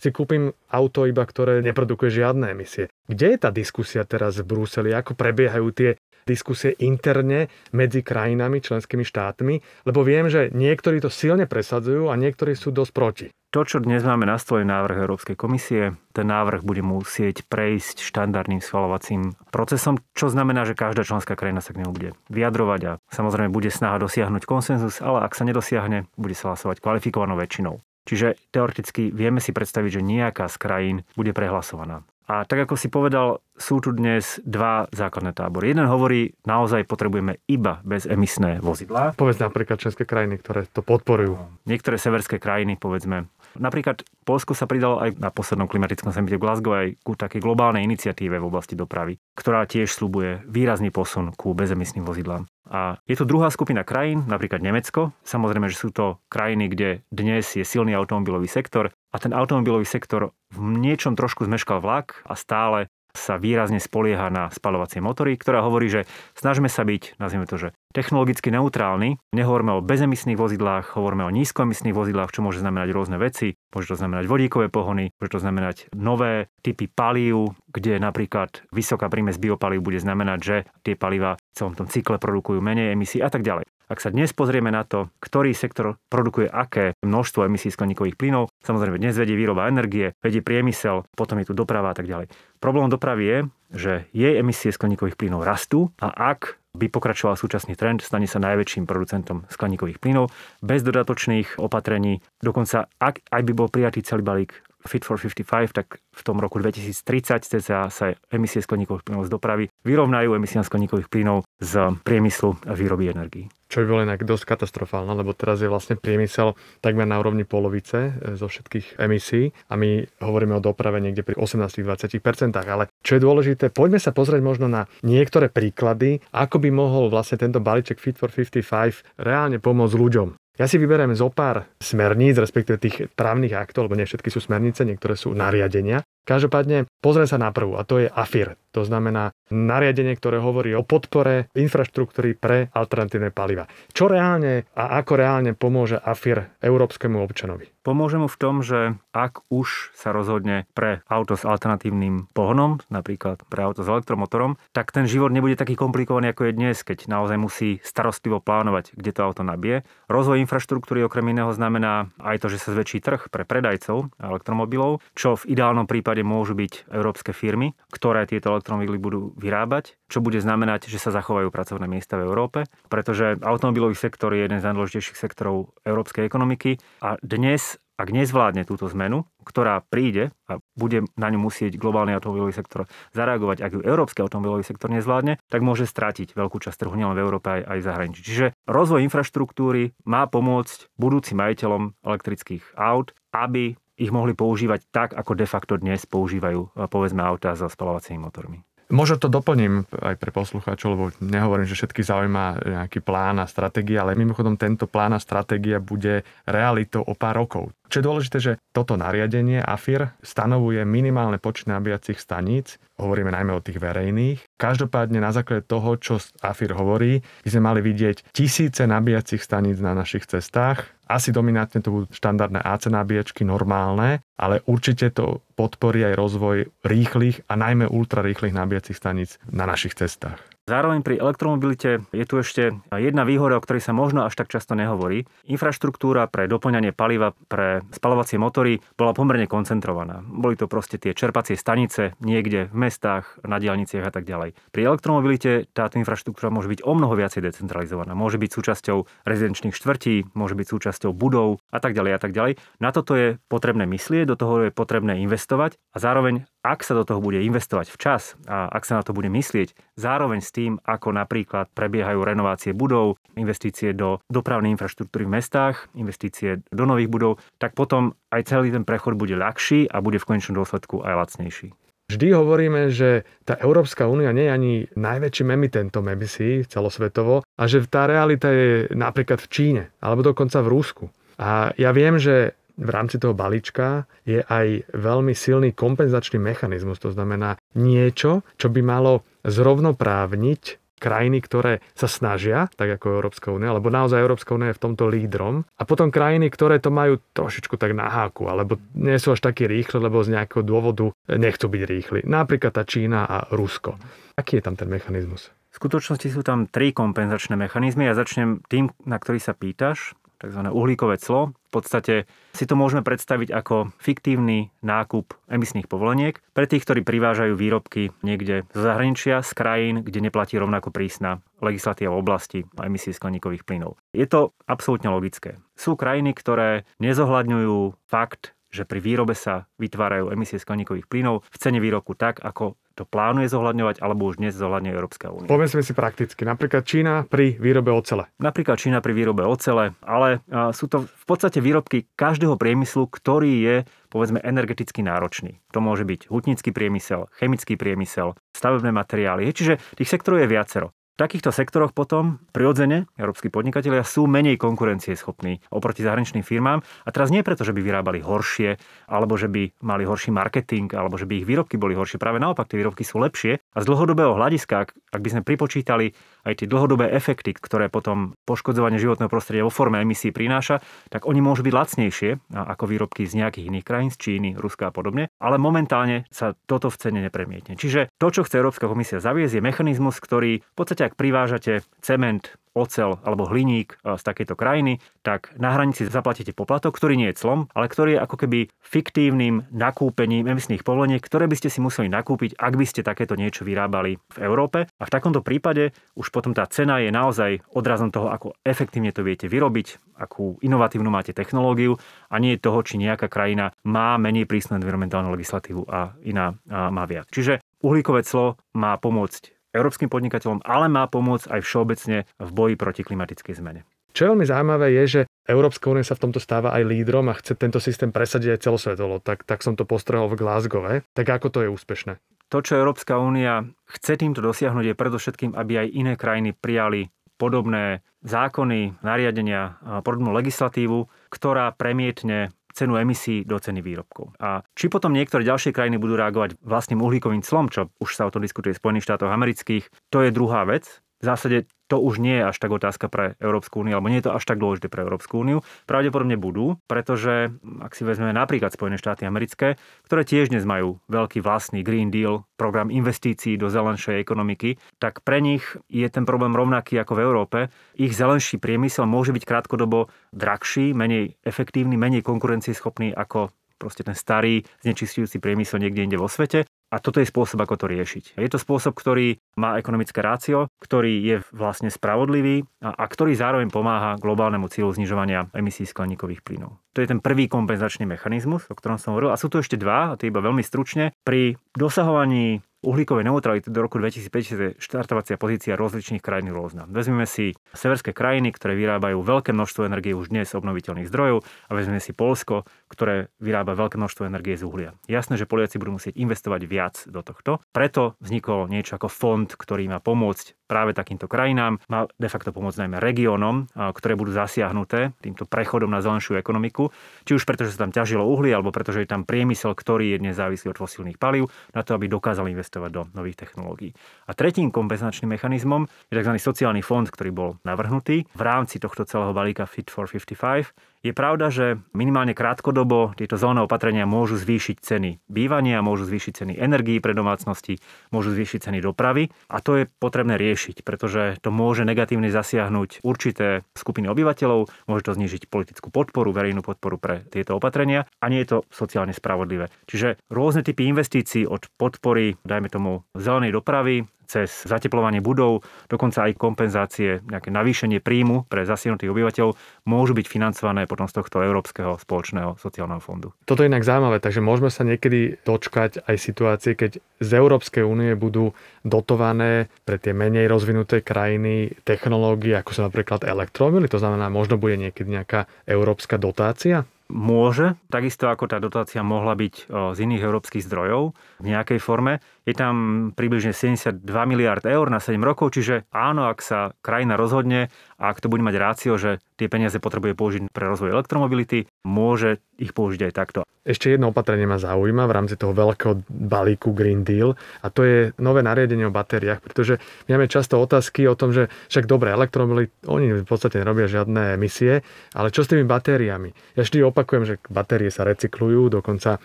si 0.00 0.08
kúpim 0.08 0.52
auto 0.72 1.04
iba, 1.04 1.20
ktoré 1.24 1.60
neprodukuje 1.60 2.24
žiadne 2.24 2.52
emisie. 2.52 2.88
Kde 3.06 3.36
je 3.36 3.38
tá 3.38 3.52
diskusia 3.52 4.08
teraz 4.08 4.40
v 4.40 4.48
Bruseli? 4.48 4.96
Ako 4.96 5.12
prebiehajú 5.12 5.68
tie 5.76 6.00
diskusie 6.26 6.74
interne 6.82 7.46
medzi 7.70 8.02
krajinami, 8.02 8.58
členskými 8.58 9.06
štátmi? 9.06 9.86
Lebo 9.86 10.02
viem, 10.02 10.26
že 10.26 10.50
niektorí 10.50 10.98
to 10.98 11.08
silne 11.08 11.46
presadzujú 11.46 12.10
a 12.10 12.18
niektorí 12.18 12.58
sú 12.58 12.74
dosť 12.74 12.92
proti. 12.92 13.26
To, 13.54 13.64
čo 13.64 13.80
dnes 13.80 14.04
máme 14.04 14.28
na 14.28 14.36
stole 14.36 14.68
návrh 14.68 15.06
Európskej 15.06 15.38
komisie, 15.38 15.96
ten 16.12 16.28
návrh 16.28 16.60
bude 16.60 16.84
musieť 16.84 17.46
prejsť 17.48 18.04
štandardným 18.04 18.60
schvalovacím 18.60 19.32
procesom, 19.48 19.96
čo 20.12 20.28
znamená, 20.28 20.68
že 20.68 20.76
každá 20.76 21.06
členská 21.06 21.38
krajina 21.38 21.64
sa 21.64 21.72
k 21.72 21.80
nemu 21.80 21.92
bude 21.94 22.10
vyjadrovať 22.28 22.80
a 22.84 22.92
samozrejme 23.08 23.48
bude 23.48 23.72
snaha 23.72 23.96
dosiahnuť 24.02 24.44
konsenzus, 24.44 25.00
ale 25.00 25.24
ak 25.24 25.32
sa 25.32 25.48
nedosiahne, 25.48 26.04
bude 26.20 26.36
sa 26.36 26.52
hlasovať 26.52 26.84
kvalifikovanou 26.84 27.38
väčšinou. 27.40 27.80
Čiže 28.06 28.38
teoreticky 28.54 29.08
vieme 29.10 29.42
si 29.42 29.50
predstaviť, 29.56 29.98
že 29.98 30.06
nejaká 30.06 30.46
z 30.46 30.56
krajín 30.60 30.96
bude 31.18 31.34
prehlasovaná. 31.34 32.06
A 32.26 32.42
tak 32.42 32.66
ako 32.66 32.74
si 32.74 32.90
povedal, 32.90 33.38
sú 33.54 33.78
tu 33.78 33.94
dnes 33.94 34.42
dva 34.42 34.90
základné 34.90 35.30
tábory. 35.30 35.70
Jeden 35.70 35.86
hovorí, 35.86 36.34
naozaj 36.42 36.82
potrebujeme 36.82 37.38
iba 37.46 37.78
bezemisné 37.86 38.58
vozidlá. 38.58 39.14
Povedz 39.14 39.38
napríklad 39.38 39.78
členské 39.78 40.02
krajiny, 40.02 40.42
ktoré 40.42 40.66
to 40.66 40.82
podporujú. 40.82 41.38
Niektoré 41.70 42.02
severské 42.02 42.42
krajiny, 42.42 42.74
povedzme. 42.74 43.30
Napríklad 43.56 44.04
Polsko 44.22 44.52
sa 44.52 44.68
pridalo 44.68 45.00
aj 45.02 45.18
na 45.18 45.32
poslednom 45.32 45.66
klimatickom 45.70 46.10
samite 46.12 46.36
v 46.38 46.44
Glasgow 46.44 46.74
aj 46.76 46.88
ku 47.02 47.18
takej 47.18 47.40
globálnej 47.40 47.84
iniciatíve 47.84 48.38
v 48.38 48.48
oblasti 48.48 48.78
dopravy, 48.78 49.18
ktorá 49.34 49.64
tiež 49.64 49.90
slubuje 49.90 50.44
výrazný 50.46 50.92
posun 50.92 51.32
ku 51.34 51.56
bezemisným 51.56 52.06
vozidlám. 52.06 52.48
A 52.66 52.98
je 53.06 53.14
tu 53.14 53.22
druhá 53.22 53.46
skupina 53.54 53.86
krajín, 53.86 54.26
napríklad 54.26 54.58
Nemecko. 54.58 55.14
Samozrejme, 55.22 55.70
že 55.70 55.78
sú 55.78 55.94
to 55.94 56.18
krajiny, 56.26 56.66
kde 56.66 56.88
dnes 57.14 57.46
je 57.54 57.62
silný 57.62 57.94
automobilový 57.94 58.50
sektor 58.50 58.90
a 59.14 59.16
ten 59.22 59.30
automobilový 59.30 59.86
sektor 59.86 60.34
v 60.50 60.58
niečom 60.74 61.14
trošku 61.14 61.46
zmeškal 61.46 61.78
vlak 61.78 62.26
a 62.26 62.34
stále 62.34 62.90
sa 63.16 63.40
výrazne 63.40 63.80
spolieha 63.80 64.28
na 64.28 64.52
spalovacie 64.52 65.00
motory, 65.00 65.34
ktorá 65.34 65.64
hovorí, 65.64 65.88
že 65.88 66.04
snažíme 66.36 66.68
sa 66.68 66.84
byť, 66.84 67.16
nazvime 67.16 67.48
to, 67.48 67.56
že 67.56 67.68
technologicky 67.96 68.52
neutrálni. 68.52 69.16
Nehovoríme 69.32 69.80
o 69.80 69.84
bezemisných 69.84 70.36
vozidlách, 70.36 70.94
hovoríme 70.94 71.24
o 71.24 71.32
nízkoemisných 71.32 71.96
vozidlách, 71.96 72.30
čo 72.36 72.44
môže 72.44 72.60
znamenať 72.60 72.88
rôzne 72.92 73.16
veci. 73.16 73.56
Môže 73.72 73.96
to 73.96 73.96
znamenať 73.96 74.28
vodíkové 74.28 74.68
pohony, 74.68 75.10
môže 75.16 75.32
to 75.32 75.40
znamenať 75.40 75.88
nové 75.96 76.52
typy 76.60 76.86
palív, 76.92 77.56
kde 77.72 77.96
napríklad 77.96 78.68
vysoká 78.68 79.08
prímes 79.08 79.40
biopalív 79.40 79.80
bude 79.80 79.98
znamenať, 79.98 80.38
že 80.44 80.56
tie 80.84 80.94
paliva 80.94 81.40
v 81.40 81.56
celom 81.56 81.72
tom 81.72 81.88
cykle 81.88 82.20
produkujú 82.20 82.60
menej 82.60 82.92
emisí 82.92 83.24
a 83.24 83.32
tak 83.32 83.40
ďalej. 83.40 83.64
Ak 83.86 84.02
sa 84.02 84.10
dnes 84.10 84.34
pozrieme 84.34 84.74
na 84.74 84.82
to, 84.82 85.14
ktorý 85.22 85.54
sektor 85.54 85.94
produkuje 86.10 86.50
aké 86.50 86.98
množstvo 87.06 87.46
emisí 87.46 87.70
skleníkových 87.70 88.18
plynov, 88.18 88.50
samozrejme 88.66 88.98
dnes 88.98 89.14
vedie 89.14 89.38
výroba 89.38 89.70
energie, 89.70 90.10
vedie 90.18 90.42
priemysel, 90.42 91.06
potom 91.14 91.38
je 91.38 91.46
tu 91.46 91.54
doprava 91.54 91.94
a 91.94 91.96
tak 91.96 92.10
ďalej. 92.10 92.26
Problém 92.58 92.90
dopravy 92.90 93.22
je, 93.22 93.38
že 93.70 93.92
jej 94.10 94.42
emisie 94.42 94.74
skleníkových 94.74 95.14
plynov 95.14 95.46
rastú 95.46 95.94
a 96.02 96.10
ak 96.10 96.58
by 96.74 96.90
pokračoval 96.90 97.38
súčasný 97.38 97.78
trend, 97.78 98.02
stane 98.02 98.26
sa 98.26 98.42
najväčším 98.42 98.90
producentom 98.90 99.46
skleníkových 99.54 100.02
plynov 100.02 100.34
bez 100.66 100.82
dodatočných 100.82 101.62
opatrení. 101.62 102.26
Dokonca 102.42 102.90
ak 102.98 103.22
aj 103.30 103.42
by 103.46 103.52
bol 103.54 103.70
prijatý 103.70 104.02
celý 104.02 104.26
balík 104.26 104.66
Fit 104.86 105.02
for 105.02 105.18
55, 105.18 105.46
tak 105.74 105.98
v 105.98 106.22
tom 106.22 106.38
roku 106.38 106.62
2030 106.62 107.42
cca 107.42 107.90
sa 107.90 108.06
emisie 108.30 108.62
skleníkových 108.62 109.02
plynov 109.02 109.26
z 109.26 109.34
dopravy 109.34 109.64
vyrovnajú 109.82 110.34
emisiám 110.38 110.62
skleníkových 110.62 111.10
plynov 111.10 111.42
z 111.58 111.94
priemyslu 112.06 112.54
a 112.66 112.74
výroby 112.74 113.10
energií. 113.10 113.46
Čo 113.66 113.82
by 113.82 113.86
bolo 113.90 114.06
inak 114.06 114.22
dosť 114.22 114.46
katastrofálne, 114.46 115.10
lebo 115.10 115.34
teraz 115.34 115.58
je 115.58 115.66
vlastne 115.66 115.98
priemysel 115.98 116.54
takmer 116.78 117.02
na 117.02 117.18
úrovni 117.18 117.42
polovice 117.42 118.14
e, 118.14 118.38
zo 118.38 118.46
všetkých 118.46 119.02
emisí 119.02 119.50
a 119.66 119.74
my 119.74 120.06
hovoríme 120.22 120.54
o 120.54 120.62
doprave 120.62 121.02
niekde 121.02 121.26
pri 121.26 121.34
18-20%. 121.34 122.54
Ale 122.62 122.86
čo 123.02 123.18
je 123.18 123.24
dôležité, 123.26 123.74
poďme 123.74 123.98
sa 123.98 124.14
pozrieť 124.14 124.42
možno 124.42 124.70
na 124.70 124.86
niektoré 125.02 125.50
príklady, 125.50 126.22
ako 126.30 126.62
by 126.62 126.70
mohol 126.70 127.10
vlastne 127.10 127.42
tento 127.42 127.58
balíček 127.58 127.98
Fit 127.98 128.14
for 128.14 128.30
55 128.30 129.18
reálne 129.18 129.58
pomôcť 129.58 129.94
ľuďom. 129.98 130.28
Ja 130.56 130.64
si 130.64 130.80
vyberiem 130.80 131.12
zo 131.12 131.28
pár 131.28 131.68
smerníc, 131.76 132.40
respektíve 132.40 132.80
tých 132.80 132.96
právnych 133.12 133.52
aktov, 133.52 133.86
lebo 133.86 133.98
nie 134.00 134.08
všetky 134.08 134.32
sú 134.32 134.40
smernice, 134.40 134.88
niektoré 134.88 135.12
sú 135.12 135.36
nariadenia. 135.36 136.00
Každopádne 136.24 136.88
pozrieme 137.06 137.30
sa 137.30 137.38
na 137.38 137.54
prvú 137.54 137.78
a 137.78 137.86
to 137.86 138.02
je 138.02 138.10
AFIR. 138.10 138.58
To 138.74 138.82
znamená 138.82 139.30
nariadenie, 139.48 140.18
ktoré 140.18 140.42
hovorí 140.42 140.74
o 140.74 140.82
podpore 140.82 141.48
infraštruktúry 141.54 142.34
pre 142.34 142.68
alternatívne 142.74 143.30
paliva. 143.30 143.70
Čo 143.94 144.10
reálne 144.10 144.68
a 144.74 144.98
ako 144.98 145.12
reálne 145.16 145.54
pomôže 145.54 145.96
AFIR 145.96 146.58
európskemu 146.60 147.22
občanovi? 147.22 147.72
Pomôže 147.86 148.18
mu 148.18 148.26
v 148.26 148.34
tom, 148.34 148.66
že 148.66 148.98
ak 149.14 149.46
už 149.46 149.94
sa 149.94 150.10
rozhodne 150.10 150.66
pre 150.74 151.06
auto 151.06 151.38
s 151.38 151.46
alternatívnym 151.46 152.34
pohonom, 152.34 152.82
napríklad 152.90 153.46
pre 153.46 153.62
auto 153.62 153.86
s 153.86 153.88
elektromotorom, 153.88 154.58
tak 154.74 154.90
ten 154.90 155.06
život 155.06 155.30
nebude 155.30 155.54
taký 155.54 155.78
komplikovaný 155.78 156.34
ako 156.34 156.50
je 156.50 156.58
dnes, 156.58 156.76
keď 156.82 157.06
naozaj 157.06 157.38
musí 157.38 157.78
starostlivo 157.86 158.42
plánovať, 158.42 158.90
kde 158.98 159.14
to 159.14 159.22
auto 159.22 159.46
nabije. 159.46 159.86
Rozvoj 160.10 160.42
infraštruktúry 160.42 161.06
okrem 161.06 161.30
iného 161.30 161.54
znamená 161.54 162.10
aj 162.18 162.42
to, 162.42 162.50
že 162.50 162.58
sa 162.58 162.74
zväčší 162.74 162.98
trh 163.00 163.30
pre 163.30 163.46
predajcov 163.46 164.10
elektromobilov, 164.18 164.98
čo 165.14 165.38
v 165.38 165.54
ideálnom 165.54 165.86
prípade 165.86 166.26
môžu 166.26 166.58
byť 166.58 166.90
európske 166.96 167.36
firmy, 167.36 167.76
ktoré 167.92 168.24
tieto 168.24 168.56
elektromobily 168.56 168.96
budú 168.96 169.36
vyrábať, 169.36 170.00
čo 170.08 170.24
bude 170.24 170.40
znamenať, 170.40 170.88
že 170.88 170.96
sa 170.96 171.12
zachovajú 171.12 171.52
pracovné 171.52 171.84
miesta 171.84 172.16
v 172.16 172.24
Európe, 172.24 172.64
pretože 172.88 173.36
automobilový 173.44 173.92
sektor 173.92 174.32
je 174.32 174.48
jeden 174.48 174.58
z 174.58 174.66
najdôležitejších 174.66 175.20
sektorov 175.20 175.76
európskej 175.84 176.24
ekonomiky 176.24 176.80
a 177.04 177.20
dnes 177.20 177.76
ak 177.96 178.12
nezvládne 178.12 178.68
túto 178.68 178.84
zmenu, 178.92 179.24
ktorá 179.40 179.80
príde 179.80 180.28
a 180.44 180.60
bude 180.76 181.08
na 181.16 181.32
ňu 181.32 181.48
musieť 181.48 181.80
globálny 181.80 182.12
automobilový 182.12 182.52
sektor 182.52 182.84
zareagovať, 183.16 183.64
ak 183.64 183.72
ju 183.72 183.80
európsky 183.80 184.20
automobilový 184.20 184.68
sektor 184.68 184.92
nezvládne, 184.92 185.40
tak 185.48 185.64
môže 185.64 185.88
strátiť 185.88 186.36
veľkú 186.36 186.60
časť 186.60 186.76
trhu 186.76 186.92
nielen 186.92 187.16
v 187.16 187.24
Európe, 187.24 187.48
aj, 187.48 187.60
aj 187.64 187.78
v 187.80 187.86
zahraničí. 187.88 188.20
Čiže 188.20 188.46
rozvoj 188.68 189.00
infraštruktúry 189.08 189.96
má 190.04 190.28
pomôcť 190.28 190.92
budúcim 191.00 191.40
majiteľom 191.40 191.96
elektrických 192.04 192.76
aut, 192.76 193.16
aby 193.32 193.80
ich 193.96 194.12
mohli 194.12 194.36
používať 194.36 194.80
tak, 194.92 195.08
ako 195.16 195.32
de 195.34 195.48
facto 195.48 195.74
dnes 195.80 196.04
používajú 196.04 196.88
povedzme 196.88 197.24
autá 197.24 197.56
so 197.56 197.68
spalovacími 197.68 198.20
motormi. 198.20 198.60
Možno 198.86 199.18
to 199.18 199.26
doplním 199.26 199.82
aj 199.98 200.14
pre 200.14 200.30
poslucháčov, 200.30 200.88
lebo 200.94 201.04
nehovorím, 201.18 201.66
že 201.66 201.74
všetky 201.74 202.06
zaujíma 202.06 202.62
nejaký 202.86 203.02
plán 203.02 203.42
a 203.42 203.50
stratégia, 203.50 204.06
ale 204.06 204.14
mimochodom 204.14 204.54
tento 204.54 204.86
plán 204.86 205.10
a 205.10 205.18
stratégia 205.18 205.82
bude 205.82 206.22
realitou 206.46 207.02
o 207.02 207.18
pár 207.18 207.34
rokov. 207.34 207.74
Čo 207.90 207.98
je 207.98 208.06
dôležité, 208.06 208.38
že 208.38 208.52
toto 208.70 208.94
nariadenie 208.94 209.58
AFIR 209.58 210.14
stanovuje 210.22 210.86
minimálne 210.86 211.42
počet 211.42 211.66
nabíjacích 211.66 212.22
staníc, 212.22 212.78
hovoríme 213.02 213.34
najmä 213.34 213.58
o 213.58 213.64
tých 213.64 213.82
verejných. 213.82 214.38
Každopádne 214.54 215.18
na 215.18 215.34
základe 215.34 215.66
toho, 215.66 215.98
čo 215.98 216.22
AFIR 216.46 216.78
hovorí, 216.78 217.26
by 217.42 217.48
sme 217.50 217.66
mali 217.66 217.82
vidieť 217.82 218.30
tisíce 218.30 218.86
nabíjacích 218.86 219.42
staníc 219.42 219.82
na 219.82 219.98
našich 219.98 220.30
cestách. 220.30 220.94
Asi 221.06 221.30
dominantne 221.30 221.78
to 221.78 221.90
budú 221.94 222.06
štandardné 222.10 222.58
AC 222.58 222.90
nabíjačky, 222.90 223.46
normálne, 223.46 224.26
ale 224.34 224.58
určite 224.66 225.14
to 225.14 225.46
podporí 225.54 226.02
aj 226.02 226.18
rozvoj 226.18 226.56
rýchlych 226.82 227.46
a 227.46 227.54
najmä 227.54 227.86
ultrarýchlych 227.86 228.50
nabíjacích 228.50 228.98
staníc 228.98 229.38
na 229.46 229.70
našich 229.70 229.94
cestách. 229.94 230.55
Zároveň 230.66 231.06
pri 231.06 231.22
elektromobilite 231.22 232.02
je 232.10 232.26
tu 232.26 232.42
ešte 232.42 232.74
jedna 232.90 233.22
výhoda, 233.22 233.54
o 233.54 233.62
ktorej 233.62 233.86
sa 233.86 233.94
možno 233.94 234.26
až 234.26 234.34
tak 234.34 234.50
často 234.50 234.74
nehovorí. 234.74 235.22
Infraštruktúra 235.46 236.26
pre 236.26 236.50
doplňanie 236.50 236.90
paliva 236.90 237.38
pre 237.46 237.86
spalovacie 237.94 238.34
motory 238.34 238.82
bola 238.98 239.14
pomerne 239.14 239.46
koncentrovaná. 239.46 240.26
Boli 240.26 240.58
to 240.58 240.66
proste 240.66 240.98
tie 240.98 241.14
čerpacie 241.14 241.54
stanice 241.54 242.18
niekde 242.18 242.66
v 242.66 242.82
mestách, 242.82 243.38
na 243.46 243.62
diálniciach 243.62 244.10
a 244.10 244.10
tak 244.10 244.26
ďalej. 244.26 244.58
Pri 244.74 244.82
elektromobilite 244.90 245.70
táto 245.70 246.02
infraštruktúra 246.02 246.50
môže 246.50 246.66
byť 246.66 246.82
o 246.82 246.92
mnoho 246.98 247.14
viacej 247.14 247.46
decentralizovaná. 247.46 248.18
Môže 248.18 248.42
byť 248.42 248.50
súčasťou 248.50 249.22
rezidenčných 249.22 249.70
štvrtí, 249.70 250.34
môže 250.34 250.58
byť 250.58 250.66
súčasťou 250.66 251.14
budov 251.14 251.62
a 251.70 251.78
tak 251.78 251.94
ďalej 251.94 252.10
a 252.10 252.18
tak 252.18 252.34
ďalej. 252.34 252.58
Na 252.82 252.90
toto 252.90 253.14
je 253.14 253.38
potrebné 253.46 253.86
myslieť, 253.86 254.26
do 254.26 254.34
toho 254.34 254.66
je 254.66 254.74
potrebné 254.74 255.22
investovať 255.22 255.78
a 255.94 256.02
zároveň 256.02 256.42
ak 256.72 256.82
sa 256.82 256.98
do 256.98 257.06
toho 257.06 257.22
bude 257.22 257.38
investovať 257.38 257.92
včas 257.92 258.34
a 258.48 258.66
ak 258.66 258.82
sa 258.82 258.98
na 258.98 259.02
to 259.06 259.14
bude 259.14 259.30
myslieť, 259.30 259.76
zároveň 259.94 260.40
s 260.42 260.50
tým, 260.50 260.82
ako 260.82 261.14
napríklad 261.14 261.70
prebiehajú 261.76 262.22
renovácie 262.26 262.72
budov, 262.74 263.20
investície 263.38 263.94
do 263.94 264.18
dopravnej 264.26 264.74
infraštruktúry 264.74 265.28
v 265.28 265.34
mestách, 265.38 265.86
investície 265.94 266.64
do 266.72 266.84
nových 266.88 267.12
budov, 267.12 267.32
tak 267.62 267.78
potom 267.78 268.18
aj 268.34 268.50
celý 268.50 268.74
ten 268.74 268.82
prechod 268.82 269.14
bude 269.14 269.38
ľahší 269.38 269.86
a 269.86 270.02
bude 270.02 270.18
v 270.18 270.28
konečnom 270.28 270.58
dôsledku 270.58 271.04
aj 271.06 271.14
lacnejší. 271.14 271.70
Vždy 272.06 272.38
hovoríme, 272.38 272.94
že 272.94 273.26
tá 273.42 273.58
Európska 273.58 274.06
únia 274.06 274.30
nie 274.30 274.46
je 274.46 274.54
ani 274.54 274.72
najväčším 274.94 275.58
emitentom 275.58 276.06
emisí 276.06 276.62
celosvetovo 276.62 277.42
a 277.42 277.62
že 277.66 277.82
tá 277.90 278.06
realita 278.06 278.46
je 278.46 278.86
napríklad 278.94 279.42
v 279.42 279.50
Číne 279.50 279.82
alebo 279.98 280.22
dokonca 280.22 280.62
v 280.62 280.70
Rúsku. 280.70 281.04
A 281.36 281.74
ja 281.74 281.90
viem, 281.90 282.14
že 282.22 282.54
v 282.76 282.90
rámci 282.92 283.16
toho 283.16 283.32
balíčka 283.32 284.04
je 284.28 284.44
aj 284.44 284.92
veľmi 284.92 285.32
silný 285.32 285.72
kompenzačný 285.72 286.36
mechanizmus. 286.36 287.00
To 287.00 287.10
znamená 287.10 287.56
niečo, 287.76 288.44
čo 288.60 288.68
by 288.68 288.80
malo 288.84 289.24
zrovnoprávniť 289.48 290.80
krajiny, 290.96 291.44
ktoré 291.44 291.84
sa 291.92 292.08
snažia, 292.08 292.72
tak 292.72 292.96
ako 292.96 293.20
Európska 293.20 293.52
únia, 293.52 293.68
alebo 293.68 293.92
naozaj 293.92 294.16
Európska 294.16 294.56
únia 294.56 294.72
je 294.72 294.78
v 294.80 294.84
tomto 294.88 295.04
lídrom, 295.12 295.68
a 295.76 295.82
potom 295.84 296.08
krajiny, 296.08 296.48
ktoré 296.48 296.80
to 296.80 296.88
majú 296.88 297.20
trošičku 297.36 297.76
tak 297.76 297.92
na 297.92 298.08
háku, 298.08 298.48
alebo 298.48 298.80
nie 298.96 299.20
sú 299.20 299.36
až 299.36 299.44
takí 299.44 299.68
rýchle, 299.68 300.00
lebo 300.00 300.24
z 300.24 300.40
nejakého 300.40 300.64
dôvodu 300.64 301.12
nechcú 301.28 301.68
byť 301.68 301.82
rýchli. 301.84 302.20
Napríklad 302.24 302.72
tá 302.72 302.82
Čína 302.88 303.28
a 303.28 303.44
Rusko. 303.52 304.00
Aký 304.40 304.56
je 304.60 304.64
tam 304.64 304.76
ten 304.76 304.88
mechanizmus? 304.88 305.52
V 305.76 305.84
skutočnosti 305.84 306.32
sú 306.32 306.40
tam 306.40 306.64
tri 306.64 306.96
kompenzačné 306.96 307.52
mechanizmy. 307.60 308.08
Ja 308.08 308.16
začnem 308.16 308.64
tým, 308.64 308.88
na 309.04 309.20
ktorý 309.20 309.36
sa 309.36 309.52
pýtaš 309.52 310.16
tzv. 310.40 310.60
uhlíkové 310.68 311.16
clo. 311.20 311.56
V 311.68 311.70
podstate 311.82 312.24
si 312.56 312.64
to 312.64 312.72
môžeme 312.72 313.04
predstaviť 313.04 313.52
ako 313.52 313.92
fiktívny 314.00 314.72
nákup 314.80 315.36
emisných 315.50 315.90
povoleniek 315.90 316.40
pre 316.56 316.64
tých, 316.64 316.88
ktorí 316.88 317.04
privážajú 317.04 317.52
výrobky 317.52 318.12
niekde 318.24 318.64
zo 318.72 318.80
zahraničia, 318.80 319.44
z 319.44 319.52
krajín, 319.52 319.96
kde 320.00 320.24
neplatí 320.24 320.56
rovnako 320.56 320.88
prísna 320.88 321.44
legislatíva 321.60 322.16
v 322.16 322.20
oblasti 322.22 322.58
emisie 322.80 323.12
skleníkových 323.12 323.68
plynov. 323.68 324.00
Je 324.16 324.24
to 324.24 324.56
absolútne 324.64 325.12
logické. 325.12 325.60
Sú 325.76 325.96
krajiny, 325.96 326.32
ktoré 326.32 326.88
nezohľadňujú 327.00 328.08
fakt, 328.08 328.56
že 328.72 328.84
pri 328.84 329.00
výrobe 329.00 329.32
sa 329.32 329.64
vytvárajú 329.80 330.28
emisie 330.32 330.60
skleníkových 330.60 331.08
plynov 331.08 331.44
v 331.48 331.56
cene 331.56 331.80
výrobku 331.80 332.12
tak, 332.12 332.44
ako 332.44 332.76
to 332.96 333.04
plánuje 333.04 333.52
zohľadňovať, 333.52 334.00
alebo 334.00 334.32
už 334.32 334.40
dnes 334.40 334.56
zohľadňuje 334.56 334.94
Európska 334.96 335.28
únia. 335.28 335.52
Povedzme 335.52 335.84
si 335.84 335.92
prakticky. 335.92 336.48
Napríklad 336.48 336.88
Čína 336.88 337.28
pri 337.28 337.60
výrobe 337.60 337.92
ocele. 337.92 338.32
Napríklad 338.40 338.80
Čína 338.80 339.04
pri 339.04 339.12
výrobe 339.12 339.44
ocele, 339.44 339.92
ale 340.00 340.40
sú 340.72 340.88
to 340.88 341.04
v 341.04 341.24
podstate 341.28 341.60
výrobky 341.60 342.08
každého 342.16 342.56
priemyslu, 342.56 343.04
ktorý 343.12 343.52
je 343.60 343.76
povedzme 344.08 344.40
energeticky 344.40 345.04
náročný. 345.04 345.60
To 345.76 345.84
môže 345.84 346.08
byť 346.08 346.32
hutnický 346.32 346.72
priemysel, 346.72 347.28
chemický 347.36 347.76
priemysel, 347.76 348.32
stavebné 348.56 348.88
materiály. 348.96 349.52
Čiže 349.52 349.76
tých 350.00 350.08
sektorov 350.08 350.40
je 350.40 350.48
viacero. 350.48 350.95
V 351.16 351.24
takýchto 351.24 351.48
sektoroch 351.48 351.96
potom 351.96 352.44
prirodzene 352.52 353.08
európsky 353.16 353.48
podnikatelia 353.48 354.04
sú 354.04 354.28
menej 354.28 354.60
konkurencieschopní 354.60 355.64
oproti 355.72 356.04
zahraničným 356.04 356.44
firmám. 356.44 356.84
A 356.84 357.08
teraz 357.08 357.32
nie 357.32 357.40
preto, 357.40 357.64
že 357.64 357.72
by 357.72 357.80
vyrábali 357.80 358.20
horšie, 358.20 358.76
alebo 359.08 359.40
že 359.40 359.48
by 359.48 359.80
mali 359.80 360.04
horší 360.04 360.28
marketing, 360.28 360.92
alebo 360.92 361.16
že 361.16 361.24
by 361.24 361.40
ich 361.40 361.48
výrobky 361.48 361.80
boli 361.80 361.96
horšie. 361.96 362.20
Práve 362.20 362.36
naopak, 362.36 362.68
tie 362.68 362.76
výrobky 362.84 363.00
sú 363.00 363.16
lepšie. 363.16 363.56
A 363.56 363.78
z 363.80 363.88
dlhodobého 363.88 364.36
hľadiska, 364.36 364.92
ak, 364.92 365.20
by 365.24 365.28
sme 365.32 365.40
pripočítali 365.40 366.12
aj 366.46 366.62
tie 366.62 366.70
dlhodobé 366.70 367.10
efekty, 367.10 367.50
ktoré 367.52 367.90
potom 367.90 368.38
poškodzovanie 368.46 369.02
životného 369.02 369.26
prostredia 369.26 369.66
vo 369.66 369.74
forme 369.74 369.98
emisí 369.98 370.30
prináša, 370.30 370.78
tak 371.10 371.26
oni 371.26 371.42
môžu 371.42 371.66
byť 371.66 371.74
lacnejšie 371.74 372.30
ako 372.54 372.84
výrobky 372.86 373.26
z 373.26 373.42
nejakých 373.42 373.68
iných 373.74 373.86
krajín, 373.86 374.10
z 374.14 374.18
Číny, 374.22 374.54
Ruska 374.54 374.88
a 374.88 374.92
podobne. 374.94 375.28
Ale 375.42 375.58
momentálne 375.58 376.24
sa 376.30 376.54
toto 376.70 376.86
v 376.86 376.96
cene 377.02 377.20
nepremietne. 377.26 377.74
Čiže 377.74 378.14
to, 378.16 378.30
čo 378.30 378.46
chce 378.46 378.62
Európska 378.62 378.86
komisia 378.86 379.18
zaviesť, 379.18 379.58
je 379.58 379.66
mechanizmus, 379.66 380.22
ktorý 380.22 380.62
v 380.62 380.76
podstate 380.78 381.10
ak 381.10 381.18
privážate 381.18 381.82
cement, 381.98 382.54
ocel 382.76 383.16
alebo 383.24 383.48
hliník 383.48 383.96
e, 384.04 384.20
z 384.20 384.22
takejto 384.22 384.52
krajiny, 384.52 385.00
tak 385.24 385.56
na 385.56 385.72
hranici 385.72 386.04
zaplatíte 386.04 386.52
poplatok, 386.52 386.92
ktorý 386.92 387.16
nie 387.16 387.32
je 387.32 387.40
clom, 387.40 387.72
ale 387.72 387.88
ktorý 387.88 388.20
je 388.20 388.22
ako 388.22 388.36
keby 388.44 388.58
fiktívnym 388.84 389.64
nakúpením 389.72 390.44
emisných 390.44 390.84
povoleniek, 390.84 391.24
ktoré 391.24 391.48
by 391.48 391.56
ste 391.56 391.72
si 391.72 391.80
museli 391.80 392.12
nakúpiť, 392.12 392.60
ak 392.60 392.74
by 392.76 392.84
ste 392.84 393.00
takéto 393.00 393.32
niečo 393.34 393.64
vyrábali 393.64 394.20
v 394.20 394.38
Európe. 394.44 394.84
A 395.00 395.04
v 395.08 395.12
takomto 395.12 395.40
prípade 395.40 395.96
už 396.12 396.28
potom 396.28 396.52
tá 396.52 396.68
cena 396.68 397.00
je 397.00 397.08
naozaj 397.08 397.64
odrazom 397.72 398.12
toho, 398.12 398.28
ako 398.28 398.52
efektívne 398.60 399.16
to 399.16 399.24
viete 399.24 399.48
vyrobiť, 399.48 400.20
akú 400.20 400.60
inovatívnu 400.60 401.08
máte 401.08 401.32
technológiu 401.32 401.96
a 402.28 402.36
nie 402.36 402.60
toho, 402.60 402.84
či 402.84 403.00
nejaká 403.00 403.32
krajina 403.32 403.72
má 403.88 404.20
menej 404.20 404.44
prísnu 404.44 404.76
environmentálnu 404.76 405.32
legislatívu 405.32 405.86
a 405.88 406.12
iná 406.26 406.58
má 406.68 407.06
viac. 407.06 407.30
Čiže 407.30 407.62
uhlíkové 407.80 408.26
clo 408.26 408.58
má 408.74 408.98
pomôcť 408.98 409.55
európskym 409.76 410.08
podnikateľom, 410.08 410.64
ale 410.64 410.88
má 410.88 411.04
pomôcť 411.06 411.52
aj 411.52 411.60
všeobecne 411.60 412.24
v 412.24 412.50
boji 412.50 412.74
proti 412.80 413.04
klimatickej 413.04 413.54
zmene. 413.60 413.84
Čo 414.16 414.24
je 414.24 414.30
veľmi 414.32 414.48
zaujímavé 414.48 414.96
je, 414.96 415.04
že 415.04 415.20
Európska 415.44 415.92
únia 415.92 416.00
sa 416.00 416.16
v 416.16 416.24
tomto 416.24 416.40
stáva 416.40 416.72
aj 416.72 416.88
lídrom 416.88 417.28
a 417.28 417.36
chce 417.36 417.52
tento 417.52 417.76
systém 417.84 418.08
presadiť 418.08 418.56
aj 418.56 418.62
celosvetovo. 418.64 419.20
Tak, 419.20 419.44
tak 419.44 419.60
som 419.60 419.76
to 419.76 419.84
postrehol 419.84 420.32
v 420.32 420.40
Glasgow. 420.40 420.88
Tak 421.12 421.26
ako 421.28 421.52
to 421.52 421.58
je 421.60 421.68
úspešné? 421.68 422.16
To, 422.48 422.64
čo 422.64 422.80
Európska 422.80 423.20
únia 423.20 423.68
chce 423.84 424.16
týmto 424.16 424.40
dosiahnuť, 424.40 424.88
je 424.88 424.94
predovšetkým, 424.96 425.52
aby 425.52 425.84
aj 425.84 425.88
iné 425.92 426.12
krajiny 426.16 426.56
prijali 426.56 427.12
podobné 427.36 428.00
zákony, 428.24 429.04
nariadenia, 429.04 429.76
podobnú 430.00 430.32
legislatívu, 430.32 431.04
ktorá 431.28 431.76
premietne 431.76 432.55
cenu 432.76 433.00
emisí 433.00 433.48
do 433.48 433.56
ceny 433.56 433.80
výrobkov. 433.80 434.36
A 434.36 434.60
či 434.76 434.92
potom 434.92 435.16
niektoré 435.16 435.48
ďalšie 435.48 435.72
krajiny 435.72 435.96
budú 435.96 436.20
reagovať 436.20 436.60
vlastným 436.60 437.00
uhlíkovým 437.00 437.40
clom, 437.40 437.72
čo 437.72 437.88
už 437.96 438.12
sa 438.12 438.28
o 438.28 438.32
tom 438.32 438.44
diskutuje 438.44 438.76
v 438.76 438.80
Spojených 438.84 439.08
štátoch 439.08 439.32
amerických, 439.32 439.88
to 440.12 440.20
je 440.20 440.30
druhá 440.30 440.68
vec. 440.68 441.00
V 441.16 441.24
zásade 441.24 441.64
to 441.86 442.02
už 442.02 442.18
nie 442.18 442.42
je 442.42 442.44
až 442.50 442.56
tak 442.58 442.70
otázka 442.74 443.06
pre 443.06 443.38
Európsku 443.38 443.82
úniu, 443.82 443.98
alebo 443.98 444.10
nie 444.10 444.18
je 444.18 444.30
to 444.30 444.36
až 444.36 444.44
tak 444.46 444.58
dôležité 444.58 444.90
pre 444.90 445.06
Európsku 445.06 445.42
úniu. 445.42 445.62
Pravdepodobne 445.86 446.34
budú, 446.34 446.78
pretože 446.90 447.54
ak 447.82 447.92
si 447.94 448.02
vezmeme 448.02 448.34
napríklad 448.34 448.74
Spojené 448.74 448.98
štáty 448.98 449.24
americké, 449.24 449.78
ktoré 450.06 450.26
tiež 450.26 450.50
dnes 450.50 450.66
majú 450.66 450.98
veľký 451.06 451.40
vlastný 451.40 451.86
Green 451.86 452.10
Deal, 452.10 452.42
program 452.58 452.90
investícií 452.90 453.54
do 453.54 453.70
zelenšej 453.70 454.18
ekonomiky, 454.18 454.80
tak 454.98 455.22
pre 455.22 455.38
nich 455.38 455.62
je 455.86 456.08
ten 456.10 456.26
problém 456.26 456.56
rovnaký 456.56 456.98
ako 456.98 457.12
v 457.14 457.24
Európe. 457.24 457.58
Ich 457.94 458.16
zelenší 458.16 458.58
priemysel 458.58 459.06
môže 459.06 459.30
byť 459.30 459.44
krátkodobo 459.44 460.10
drahší, 460.34 460.96
menej 460.96 461.38
efektívny, 461.44 461.94
menej 461.94 462.24
konkurencieschopný 462.26 463.14
ako 463.14 463.54
proste 463.76 464.02
ten 464.02 464.16
starý 464.16 464.64
znečistujúci 464.80 465.36
priemysel 465.36 465.84
niekde 465.84 466.04
inde 466.08 466.16
vo 466.16 466.26
svete. 466.32 466.64
A 466.86 467.02
toto 467.02 467.18
je 467.18 467.26
spôsob, 467.26 467.58
ako 467.58 467.74
to 467.82 467.86
riešiť. 467.90 468.38
Je 468.38 468.50
to 468.50 468.62
spôsob, 468.62 468.94
ktorý 468.94 469.42
má 469.58 469.74
ekonomické 469.74 470.22
rácio, 470.22 470.70
ktorý 470.78 471.18
je 471.18 471.36
vlastne 471.50 471.90
spravodlivý 471.90 472.62
a, 472.78 472.94
a 472.94 473.04
ktorý 473.10 473.34
zároveň 473.34 473.68
pomáha 473.74 474.14
globálnemu 474.22 474.70
cieľu 474.70 474.94
znižovania 474.94 475.50
emisí 475.50 475.82
skleníkových 475.82 476.46
plynov. 476.46 476.78
To 476.94 477.02
je 477.02 477.10
ten 477.10 477.20
prvý 477.20 477.50
kompenzačný 477.50 478.06
mechanizmus, 478.06 478.70
o 478.70 478.78
ktorom 478.78 478.96
som 478.96 479.12
hovoril. 479.12 479.34
A 479.34 479.40
sú 479.40 479.50
tu 479.50 479.58
ešte 479.58 479.76
dva, 479.76 480.14
a 480.14 480.16
to 480.16 480.30
iba 480.30 480.40
veľmi 480.40 480.62
stručne. 480.64 481.12
Pri 481.26 481.60
dosahovaní 481.76 482.64
uhlíkovej 482.86 483.26
neutrality 483.26 483.68
do 483.68 483.82
roku 483.82 483.98
2050 483.98 484.30
je 484.30 484.70
štartovacia 484.78 485.34
pozícia 485.34 485.74
rozličných 485.74 486.22
krajín 486.22 486.54
rôzna. 486.54 486.86
Vezmeme 486.86 487.26
si 487.26 487.58
severské 487.74 488.14
krajiny, 488.14 488.54
ktoré 488.54 488.78
vyrábajú 488.78 489.26
veľké 489.26 489.50
množstvo 489.50 489.90
energie 489.90 490.14
už 490.14 490.30
dnes 490.30 490.46
z 490.46 490.56
obnoviteľných 490.56 491.10
zdrojov 491.10 491.42
a 491.42 491.70
vezmeme 491.74 491.98
si 491.98 492.14
Polsko, 492.14 492.62
ktoré 492.86 493.28
vyrába 493.42 493.74
veľké 493.74 493.98
množstvo 493.98 494.26
energie 494.26 494.54
z 494.54 494.64
uhlia. 494.66 494.90
Jasné, 495.10 495.34
že 495.36 495.46
Poliaci 495.46 495.76
budú 495.78 495.98
musieť 495.98 496.14
investovať 496.16 496.60
viac 496.64 497.02
do 497.10 497.20
tohto. 497.20 497.58
Preto 497.74 498.14
vznikol 498.22 498.70
niečo 498.70 498.96
ako 498.96 499.10
fond, 499.10 499.48
ktorý 499.50 499.90
má 499.90 499.98
pomôcť 499.98 500.54
práve 500.66 500.98
takýmto 500.98 501.30
krajinám, 501.30 501.78
má 501.86 502.10
de 502.18 502.26
facto 502.26 502.50
pomôcť 502.50 502.82
najmä 502.86 502.98
regiónom, 502.98 503.70
ktoré 503.74 504.18
budú 504.18 504.34
zasiahnuté 504.34 505.14
týmto 505.22 505.46
prechodom 505.46 505.86
na 505.86 506.02
zelenšiu 506.02 506.34
ekonomiku, 506.38 506.90
či 507.22 507.38
už 507.38 507.46
preto, 507.46 507.62
že 507.62 507.78
sa 507.78 507.86
tam 507.86 507.94
ťažilo 507.94 508.26
uhlie, 508.26 508.50
alebo 508.50 508.74
pretože 508.74 509.06
je 509.06 509.08
tam 509.10 509.22
priemysel, 509.22 509.78
ktorý 509.78 510.18
je 510.18 510.22
dnes 510.26 510.34
závislý 510.34 510.74
od 510.74 510.82
fosílnych 510.82 511.22
palív, 511.22 511.46
na 511.70 511.86
to, 511.86 511.94
aby 511.94 512.10
dokázali 512.10 512.50
investovať 512.50 512.90
do 512.90 513.02
nových 513.14 513.46
technológií. 513.46 513.94
A 514.26 514.34
tretím 514.34 514.74
kompenzačným 514.74 515.38
mechanizmom 515.38 515.86
je 516.10 516.18
tzv. 516.18 516.34
sociálny 516.34 516.82
fond, 516.82 517.06
ktorý 517.06 517.30
bol 517.30 517.50
navrhnutý 517.62 518.26
v 518.34 518.42
rámci 518.42 518.82
tohto 518.82 519.06
celého 519.06 519.30
balíka 519.30 519.70
Fit 519.70 519.86
for 519.86 520.10
55 520.10 520.74
je 521.06 521.14
pravda, 521.14 521.54
že 521.54 521.78
minimálne 521.94 522.34
krátkodobo 522.34 523.14
tieto 523.14 523.38
zónne 523.38 523.62
opatrenia 523.62 524.10
môžu 524.10 524.34
zvýšiť 524.34 524.76
ceny 524.82 525.10
bývania, 525.30 525.78
môžu 525.78 526.02
zvýšiť 526.10 526.32
ceny 526.42 526.52
energií 526.58 526.98
pre 526.98 527.14
domácnosti, 527.14 527.78
môžu 528.10 528.34
zvýšiť 528.34 528.66
ceny 528.66 528.82
dopravy 528.82 529.30
a 529.46 529.62
to 529.62 529.78
je 529.78 529.84
potrebné 530.02 530.34
riešiť, 530.34 530.82
pretože 530.82 531.38
to 531.38 531.54
môže 531.54 531.86
negatívne 531.86 532.26
zasiahnuť 532.34 533.06
určité 533.06 533.62
skupiny 533.78 534.10
obyvateľov, 534.10 534.66
môže 534.90 535.06
to 535.06 535.14
znižiť 535.14 535.46
politickú 535.46 535.94
podporu, 535.94 536.34
verejnú 536.34 536.66
podporu 536.66 536.98
pre 536.98 537.22
tieto 537.30 537.54
opatrenia 537.54 538.10
a 538.18 538.26
nie 538.26 538.42
je 538.42 538.58
to 538.58 538.58
sociálne 538.74 539.14
spravodlivé. 539.14 539.70
Čiže 539.86 540.18
rôzne 540.26 540.66
typy 540.66 540.90
investícií 540.90 541.46
od 541.46 541.70
podpory, 541.78 542.34
dajme 542.42 542.66
tomu, 542.66 543.06
zelenej 543.14 543.54
dopravy, 543.54 544.10
cez 544.26 544.66
zateplovanie 544.66 545.22
budov, 545.22 545.62
dokonca 545.86 546.26
aj 546.26 546.36
kompenzácie, 546.36 547.24
nejaké 547.24 547.54
navýšenie 547.54 548.02
príjmu 548.02 548.44
pre 548.50 548.66
zasiahnutých 548.66 549.10
obyvateľov 549.10 549.54
môžu 549.86 550.12
byť 550.12 550.26
financované 550.26 550.84
potom 550.84 551.06
z 551.06 551.22
tohto 551.22 551.40
Európskeho 551.40 551.96
spoločného 552.02 552.58
sociálneho 552.58 552.98
fondu. 552.98 553.30
Toto 553.46 553.62
je 553.62 553.70
inak 553.70 553.86
zaujímavé, 553.86 554.18
takže 554.18 554.42
môžeme 554.42 554.68
sa 554.68 554.82
niekedy 554.82 555.38
dočkať 555.46 556.04
aj 556.04 556.16
situácie, 556.18 556.74
keď 556.74 556.98
z 557.22 557.30
Európskej 557.32 557.86
únie 557.86 558.12
budú 558.18 558.52
dotované 558.84 559.72
pre 559.88 559.96
tie 559.96 560.12
menej 560.12 560.50
rozvinuté 560.50 561.00
krajiny 561.00 561.78
technológie, 561.86 562.58
ako 562.58 562.70
sú 562.74 562.80
napríklad 562.84 563.24
elektromily, 563.24 563.86
to 563.86 564.02
znamená, 564.02 564.28
možno 564.28 564.58
bude 564.58 564.76
niekedy 564.76 565.08
nejaká 565.08 565.46
európska 565.64 566.18
dotácia? 566.18 566.84
Môže, 567.06 567.78
takisto 567.86 568.26
ako 568.26 568.50
tá 568.50 568.58
dotácia 568.58 568.98
mohla 568.98 569.38
byť 569.38 569.70
z 569.70 569.98
iných 570.02 570.26
európskych 570.26 570.66
zdrojov 570.66 571.14
v 571.38 571.46
nejakej 571.54 571.78
forme. 571.78 572.18
Je 572.46 572.54
tam 572.54 573.10
približne 573.10 573.50
72 573.50 574.06
miliard 574.30 574.62
eur 574.62 574.86
na 574.86 575.02
7 575.02 575.18
rokov, 575.18 575.58
čiže 575.58 575.90
áno, 575.90 576.30
ak 576.30 576.38
sa 576.38 576.70
krajina 576.78 577.18
rozhodne 577.18 577.74
a 577.98 578.14
ak 578.14 578.22
to 578.22 578.30
bude 578.30 578.46
mať 578.46 578.54
rácio, 578.54 578.94
že 578.94 579.18
tie 579.34 579.50
peniaze 579.50 579.82
potrebuje 579.82 580.14
použiť 580.14 580.40
pre 580.54 580.70
rozvoj 580.70 580.94
elektromobility, 580.94 581.66
môže 581.82 582.38
ich 582.54 582.70
použiť 582.70 583.10
aj 583.10 583.12
takto. 583.12 583.40
Ešte 583.66 583.90
jedno 583.90 584.14
opatrenie 584.14 584.46
ma 584.46 584.62
zaujíma 584.62 585.10
v 585.10 585.16
rámci 585.18 585.34
toho 585.34 585.50
veľkého 585.50 586.06
balíku 586.06 586.70
Green 586.70 587.02
Deal 587.02 587.34
a 587.60 587.66
to 587.66 587.82
je 587.82 588.14
nové 588.22 588.46
nariadenie 588.46 588.86
o 588.86 588.94
batériách, 588.94 589.42
pretože 589.42 589.82
my 590.06 590.14
máme 590.14 590.30
často 590.30 590.62
otázky 590.62 591.10
o 591.10 591.18
tom, 591.18 591.34
že 591.34 591.50
však 591.66 591.90
dobre, 591.90 592.14
elektromobily, 592.14 592.70
oni 592.86 593.26
v 593.26 593.28
podstate 593.28 593.58
nerobia 593.58 593.90
žiadne 593.90 594.38
emisie, 594.38 594.86
ale 595.18 595.34
čo 595.34 595.42
s 595.42 595.50
tými 595.50 595.66
batériami? 595.66 596.30
Ja 596.54 596.62
vždy 596.62 596.78
opakujem, 596.86 597.26
že 597.26 597.42
batérie 597.50 597.90
sa 597.90 598.06
recyklujú, 598.06 598.70
dokonca 598.70 599.18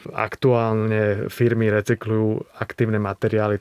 aktuálne 0.10 1.30
firmy 1.30 1.70
recyklujú 1.70 2.58
aktívne 2.58 2.98
materiály, 2.98 3.11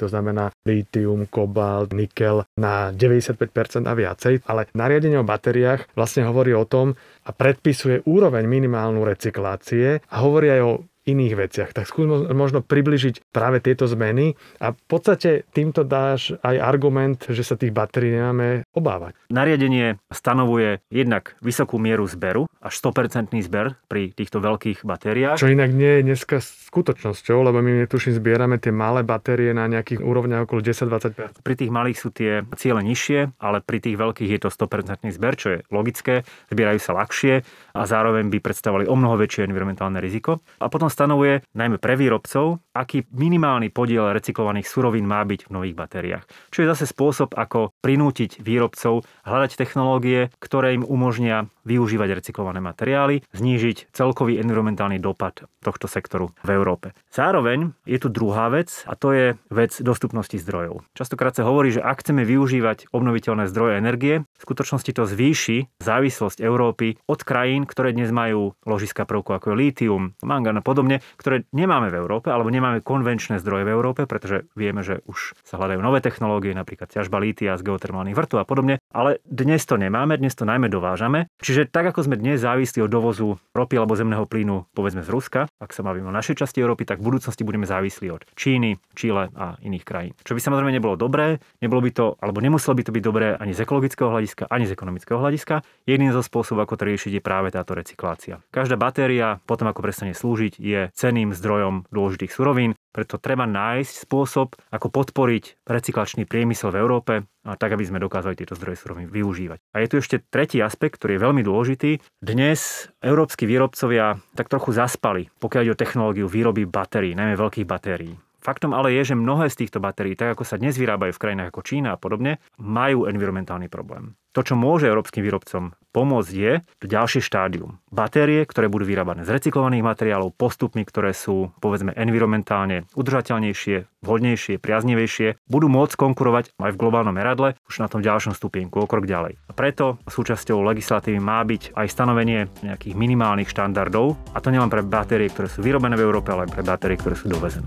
to 0.01 0.07
znamená 0.09 0.51
litium, 0.67 1.27
kobalt, 1.27 1.93
nikel 1.93 2.45
na 2.59 2.93
95% 2.93 3.87
a 3.87 3.93
viacej, 3.95 4.45
ale 4.47 4.71
nariadenie 4.73 5.21
o 5.21 5.27
batériách 5.27 5.93
vlastne 5.95 6.27
hovorí 6.27 6.55
o 6.55 6.69
tom, 6.69 6.95
a 7.25 7.31
predpisuje 7.31 8.03
úroveň 8.09 8.49
minimálnu 8.49 9.05
recyklácie 9.05 10.03
a 10.09 10.17
hovorí 10.25 10.51
aj 10.51 10.61
o 10.65 10.73
iných 11.13 11.35
veciach. 11.35 11.71
Tak 11.75 11.87
skús 11.87 12.07
možno 12.31 12.63
približiť 12.63 13.31
práve 13.35 13.59
tieto 13.63 13.87
zmeny 13.91 14.35
a 14.63 14.73
v 14.73 14.83
podstate 14.87 15.45
týmto 15.51 15.83
dáš 15.83 16.35
aj 16.41 16.57
argument, 16.61 17.19
že 17.29 17.43
sa 17.43 17.59
tých 17.59 17.75
batérií 17.75 18.15
nemáme 18.17 18.65
obávať. 18.75 19.19
Nariadenie 19.31 19.99
stanovuje 20.11 20.83
jednak 20.91 21.35
vysokú 21.43 21.79
mieru 21.79 22.07
zberu, 22.07 22.51
až 22.61 22.75
100% 22.81 23.33
zber 23.41 23.81
pri 23.89 24.13
týchto 24.13 24.39
veľkých 24.39 24.85
batériách. 24.85 25.41
Čo 25.41 25.49
inak 25.49 25.73
nie 25.73 26.01
je 26.01 26.07
dneska 26.13 26.45
skutočnosťou, 26.45 27.39
lebo 27.41 27.65
my 27.65 27.85
netuším 27.85 28.15
zbierame 28.21 28.61
tie 28.61 28.71
malé 28.71 29.01
batérie 29.01 29.57
na 29.57 29.65
nejakých 29.67 30.05
úrovniach 30.05 30.45
okolo 30.45 30.61
10-20%. 30.61 31.41
Pri 31.41 31.55
tých 31.57 31.71
malých 31.73 31.99
sú 31.99 32.13
tie 32.13 32.45
ciele 32.61 32.85
nižšie, 32.85 33.41
ale 33.41 33.65
pri 33.65 33.81
tých 33.81 33.97
veľkých 33.97 34.31
je 34.37 34.41
to 34.45 34.49
100% 34.53 35.09
zber, 35.17 35.33
čo 35.41 35.49
je 35.57 35.59
logické, 35.73 36.23
zbierajú 36.53 36.81
sa 36.83 36.93
ľahšie 37.01 37.43
a 37.73 37.83
zároveň 37.89 38.29
by 38.29 38.39
predstavovali 38.45 38.85
o 38.87 38.95
mnoho 38.95 39.17
väčšie 39.17 39.49
environmentálne 39.49 39.99
riziko. 39.99 40.45
A 40.61 40.69
potom 40.69 40.93
stanovuje 41.01 41.41
najmä 41.57 41.81
pre 41.81 41.97
výrobcov, 41.97 42.61
aký 42.77 43.09
minimálny 43.09 43.73
podiel 43.73 44.13
recyklovaných 44.13 44.69
surovín 44.69 45.09
má 45.09 45.25
byť 45.25 45.49
v 45.49 45.55
nových 45.57 45.73
batériách. 45.73 46.29
Čo 46.53 46.61
je 46.61 46.71
zase 46.77 46.85
spôsob, 46.93 47.33
ako 47.33 47.73
prinútiť 47.81 48.45
výrobcov 48.45 49.09
hľadať 49.25 49.57
technológie, 49.57 50.29
ktoré 50.37 50.77
im 50.77 50.85
umožnia 50.85 51.49
využívať 51.65 52.21
recyklované 52.21 52.61
materiály, 52.61 53.25
znížiť 53.37 53.93
celkový 53.93 54.41
environmentálny 54.41 54.97
dopad 54.97 55.45
tohto 55.61 55.87
sektoru 55.87 56.33
v 56.41 56.51
Európe. 56.57 56.97
Zároveň 57.13 57.77
je 57.85 58.01
tu 58.01 58.09
druhá 58.09 58.49
vec 58.49 58.73
a 58.89 58.97
to 58.97 59.13
je 59.13 59.27
vec 59.53 59.73
dostupnosti 59.85 60.41
zdrojov. 60.41 60.83
Častokrát 60.97 61.37
sa 61.37 61.45
hovorí, 61.45 61.77
že 61.77 61.85
ak 61.85 62.01
chceme 62.01 62.25
využívať 62.25 62.91
obnoviteľné 62.91 63.45
zdroje 63.49 63.77
energie, 63.77 64.15
v 64.25 64.43
skutočnosti 64.43 64.91
to 64.97 65.05
zvýši 65.05 65.69
závislosť 65.85 66.41
Európy 66.41 66.97
od 67.05 67.21
krajín, 67.23 67.69
ktoré 67.69 67.93
dnes 67.93 68.09
majú 68.09 68.57
ložiska 68.65 69.05
prvkov 69.05 69.37
ako 69.37 69.53
je 69.53 69.61
lítium, 69.61 70.03
mangán 70.25 70.59
a 70.59 70.65
podobne, 70.65 70.80
ktoré 71.19 71.45
nemáme 71.53 71.93
v 71.93 71.99
Európe 72.01 72.31
alebo 72.31 72.49
nemáme 72.49 72.81
konvenčné 72.81 73.43
zdroje 73.43 73.67
v 73.67 73.75
Európe, 73.75 74.07
pretože 74.07 74.49
vieme, 74.57 74.81
že 74.81 75.05
už 75.05 75.37
sa 75.45 75.61
hľadajú 75.61 75.81
nové 75.83 76.01
technológie, 76.01 76.55
napríklad 76.57 76.89
ťažba 76.89 77.21
lítia 77.21 77.59
z 77.59 77.67
geotermálnych 77.67 78.17
vrtov 78.17 78.41
a 78.41 78.49
podobne, 78.49 78.81
ale 78.95 79.21
dnes 79.27 79.67
to 79.67 79.77
nemáme, 79.77 80.17
dnes 80.17 80.33
to 80.33 80.49
najmä 80.49 80.71
dovážame. 80.71 81.29
Čiže 81.43 81.69
tak 81.69 81.91
ako 81.91 82.07
sme 82.07 82.17
dnes 82.17 82.41
závislí 82.41 82.87
od 82.87 82.91
dovozu 82.91 83.37
ropy 83.53 83.75
alebo 83.77 83.99
zemného 83.99 84.25
plynu, 84.25 84.71
povedzme 84.73 85.05
z 85.05 85.11
Ruska, 85.11 85.41
ak 85.59 85.75
sa 85.75 85.85
bavíme 85.85 86.09
o 86.09 86.15
našej 86.15 86.41
časti 86.41 86.63
Európy, 86.63 86.87
tak 86.87 87.03
v 87.03 87.13
budúcnosti 87.13 87.43
budeme 87.43 87.67
závislí 87.67 88.07
od 88.15 88.23
Číny, 88.39 88.79
Čile 88.95 89.33
a 89.35 89.59
iných 89.61 89.85
krajín. 89.85 90.13
Čo 90.23 90.37
by 90.37 90.41
samozrejme 90.41 90.73
nebolo 90.73 90.95
dobré, 90.95 91.43
nebolo 91.59 91.83
by 91.83 91.91
to, 91.91 92.07
alebo 92.21 92.39
nemuselo 92.45 92.77
by 92.77 92.83
to 92.87 92.93
byť 92.95 93.03
dobré 93.03 93.27
ani 93.37 93.53
z 93.57 93.65
ekologického 93.65 94.09
hľadiska, 94.13 94.47
ani 94.49 94.65
z 94.69 94.75
ekonomického 94.77 95.19
hľadiska. 95.19 95.63
Jedným 95.89 96.13
zo 96.13 96.23
spôsobov, 96.23 96.69
ako 96.69 96.81
to 96.81 96.85
riešiť, 96.89 97.13
je 97.19 97.23
práve 97.23 97.49
táto 97.51 97.73
recyklácia. 97.75 98.43
Každá 98.53 98.77
batéria, 98.77 99.41
potom 99.49 99.69
ako 99.69 99.81
prestane 99.83 100.13
slúžiť, 100.13 100.61
ceným 100.93 101.35
zdrojom 101.35 101.89
dôležitých 101.91 102.33
surovín, 102.35 102.77
preto 102.91 103.23
treba 103.23 103.47
nájsť 103.47 103.95
spôsob, 104.07 104.59
ako 104.75 104.87
podporiť 104.91 105.63
recyklačný 105.67 106.27
priemysel 106.27 106.75
v 106.75 106.81
Európe, 106.83 107.15
a 107.41 107.57
tak, 107.57 107.73
aby 107.73 107.89
sme 107.89 108.03
dokázali 108.03 108.37
tieto 108.37 108.53
zdroje 108.53 108.85
surovín 108.85 109.09
využívať. 109.09 109.59
A 109.73 109.81
je 109.81 109.89
tu 109.89 109.97
ešte 109.97 110.21
tretí 110.21 110.61
aspekt, 110.61 111.01
ktorý 111.01 111.17
je 111.17 111.25
veľmi 111.25 111.43
dôležitý. 111.47 111.91
Dnes 112.21 112.93
európsky 113.01 113.49
výrobcovia 113.49 114.21
tak 114.37 114.53
trochu 114.53 114.77
zaspali, 114.77 115.33
pokiaľ 115.41 115.63
ide 115.65 115.73
o 115.73 115.81
technológiu 115.81 116.27
výroby 116.29 116.69
batérií, 116.69 117.17
najmä 117.17 117.41
veľkých 117.41 117.65
batérií. 117.65 118.13
Faktom 118.41 118.73
ale 118.73 118.97
je, 118.97 119.13
že 119.13 119.21
mnohé 119.21 119.53
z 119.53 119.65
týchto 119.65 119.85
batérií, 119.85 120.17
tak 120.17 120.37
ako 120.37 120.49
sa 120.49 120.57
dnes 120.57 120.77
vyrábajú 120.81 121.13
v 121.13 121.23
krajinách 121.23 121.53
ako 121.53 121.61
Čína 121.65 121.97
a 121.97 122.01
podobne, 122.01 122.41
majú 122.57 123.05
environmentálny 123.05 123.69
problém. 123.69 124.17
To, 124.31 124.47
čo 124.47 124.55
môže 124.55 124.87
európskym 124.87 125.27
výrobcom 125.27 125.75
pomôcť, 125.91 126.31
je 126.31 126.53
to 126.79 126.87
ďalšie 126.87 127.19
štádium. 127.19 127.83
Batérie, 127.91 128.47
ktoré 128.47 128.71
budú 128.71 128.87
vyrábané 128.87 129.27
z 129.27 129.35
recyklovaných 129.35 129.83
materiálov, 129.83 130.39
postupmi, 130.39 130.87
ktoré 130.87 131.11
sú, 131.11 131.51
povedzme, 131.59 131.91
environmentálne 131.99 132.87
udržateľnejšie, 132.95 134.07
vhodnejšie, 134.07 134.63
priaznivejšie, 134.63 135.43
budú 135.51 135.67
môcť 135.67 135.99
konkurovať 135.99 136.55
aj 136.63 136.71
v 136.71 136.79
globálnom 136.79 137.11
meradle 137.11 137.59
už 137.67 137.83
na 137.83 137.91
tom 137.91 138.07
ďalšom 138.07 138.39
stupienku, 138.39 138.79
o 138.79 138.87
krok 138.87 139.11
ďalej. 139.11 139.35
A 139.51 139.53
preto 139.53 139.99
súčasťou 140.07 140.63
legislatívy 140.63 141.19
má 141.19 141.43
byť 141.43 141.75
aj 141.75 141.87
stanovenie 141.91 142.47
nejakých 142.63 142.95
minimálnych 142.95 143.51
štandardov, 143.51 144.15
a 144.31 144.39
to 144.39 144.55
nielen 144.55 144.71
pre 144.71 144.87
batérie, 144.87 145.27
ktoré 145.27 145.51
sú 145.51 145.59
vyrobené 145.59 145.99
v 145.99 146.07
Európe, 146.07 146.31
ale 146.31 146.47
aj 146.47 146.55
pre 146.55 146.63
batérie, 146.63 146.95
ktoré 146.95 147.19
sú 147.19 147.27
dovezené. 147.27 147.67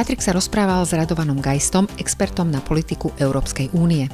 Patrik 0.00 0.24
sa 0.24 0.32
rozprával 0.32 0.80
s 0.88 0.96
Radovanom 0.96 1.44
Geistom, 1.44 1.84
expertom 2.00 2.48
na 2.48 2.64
politiku 2.64 3.12
Európskej 3.20 3.68
únie. 3.76 4.08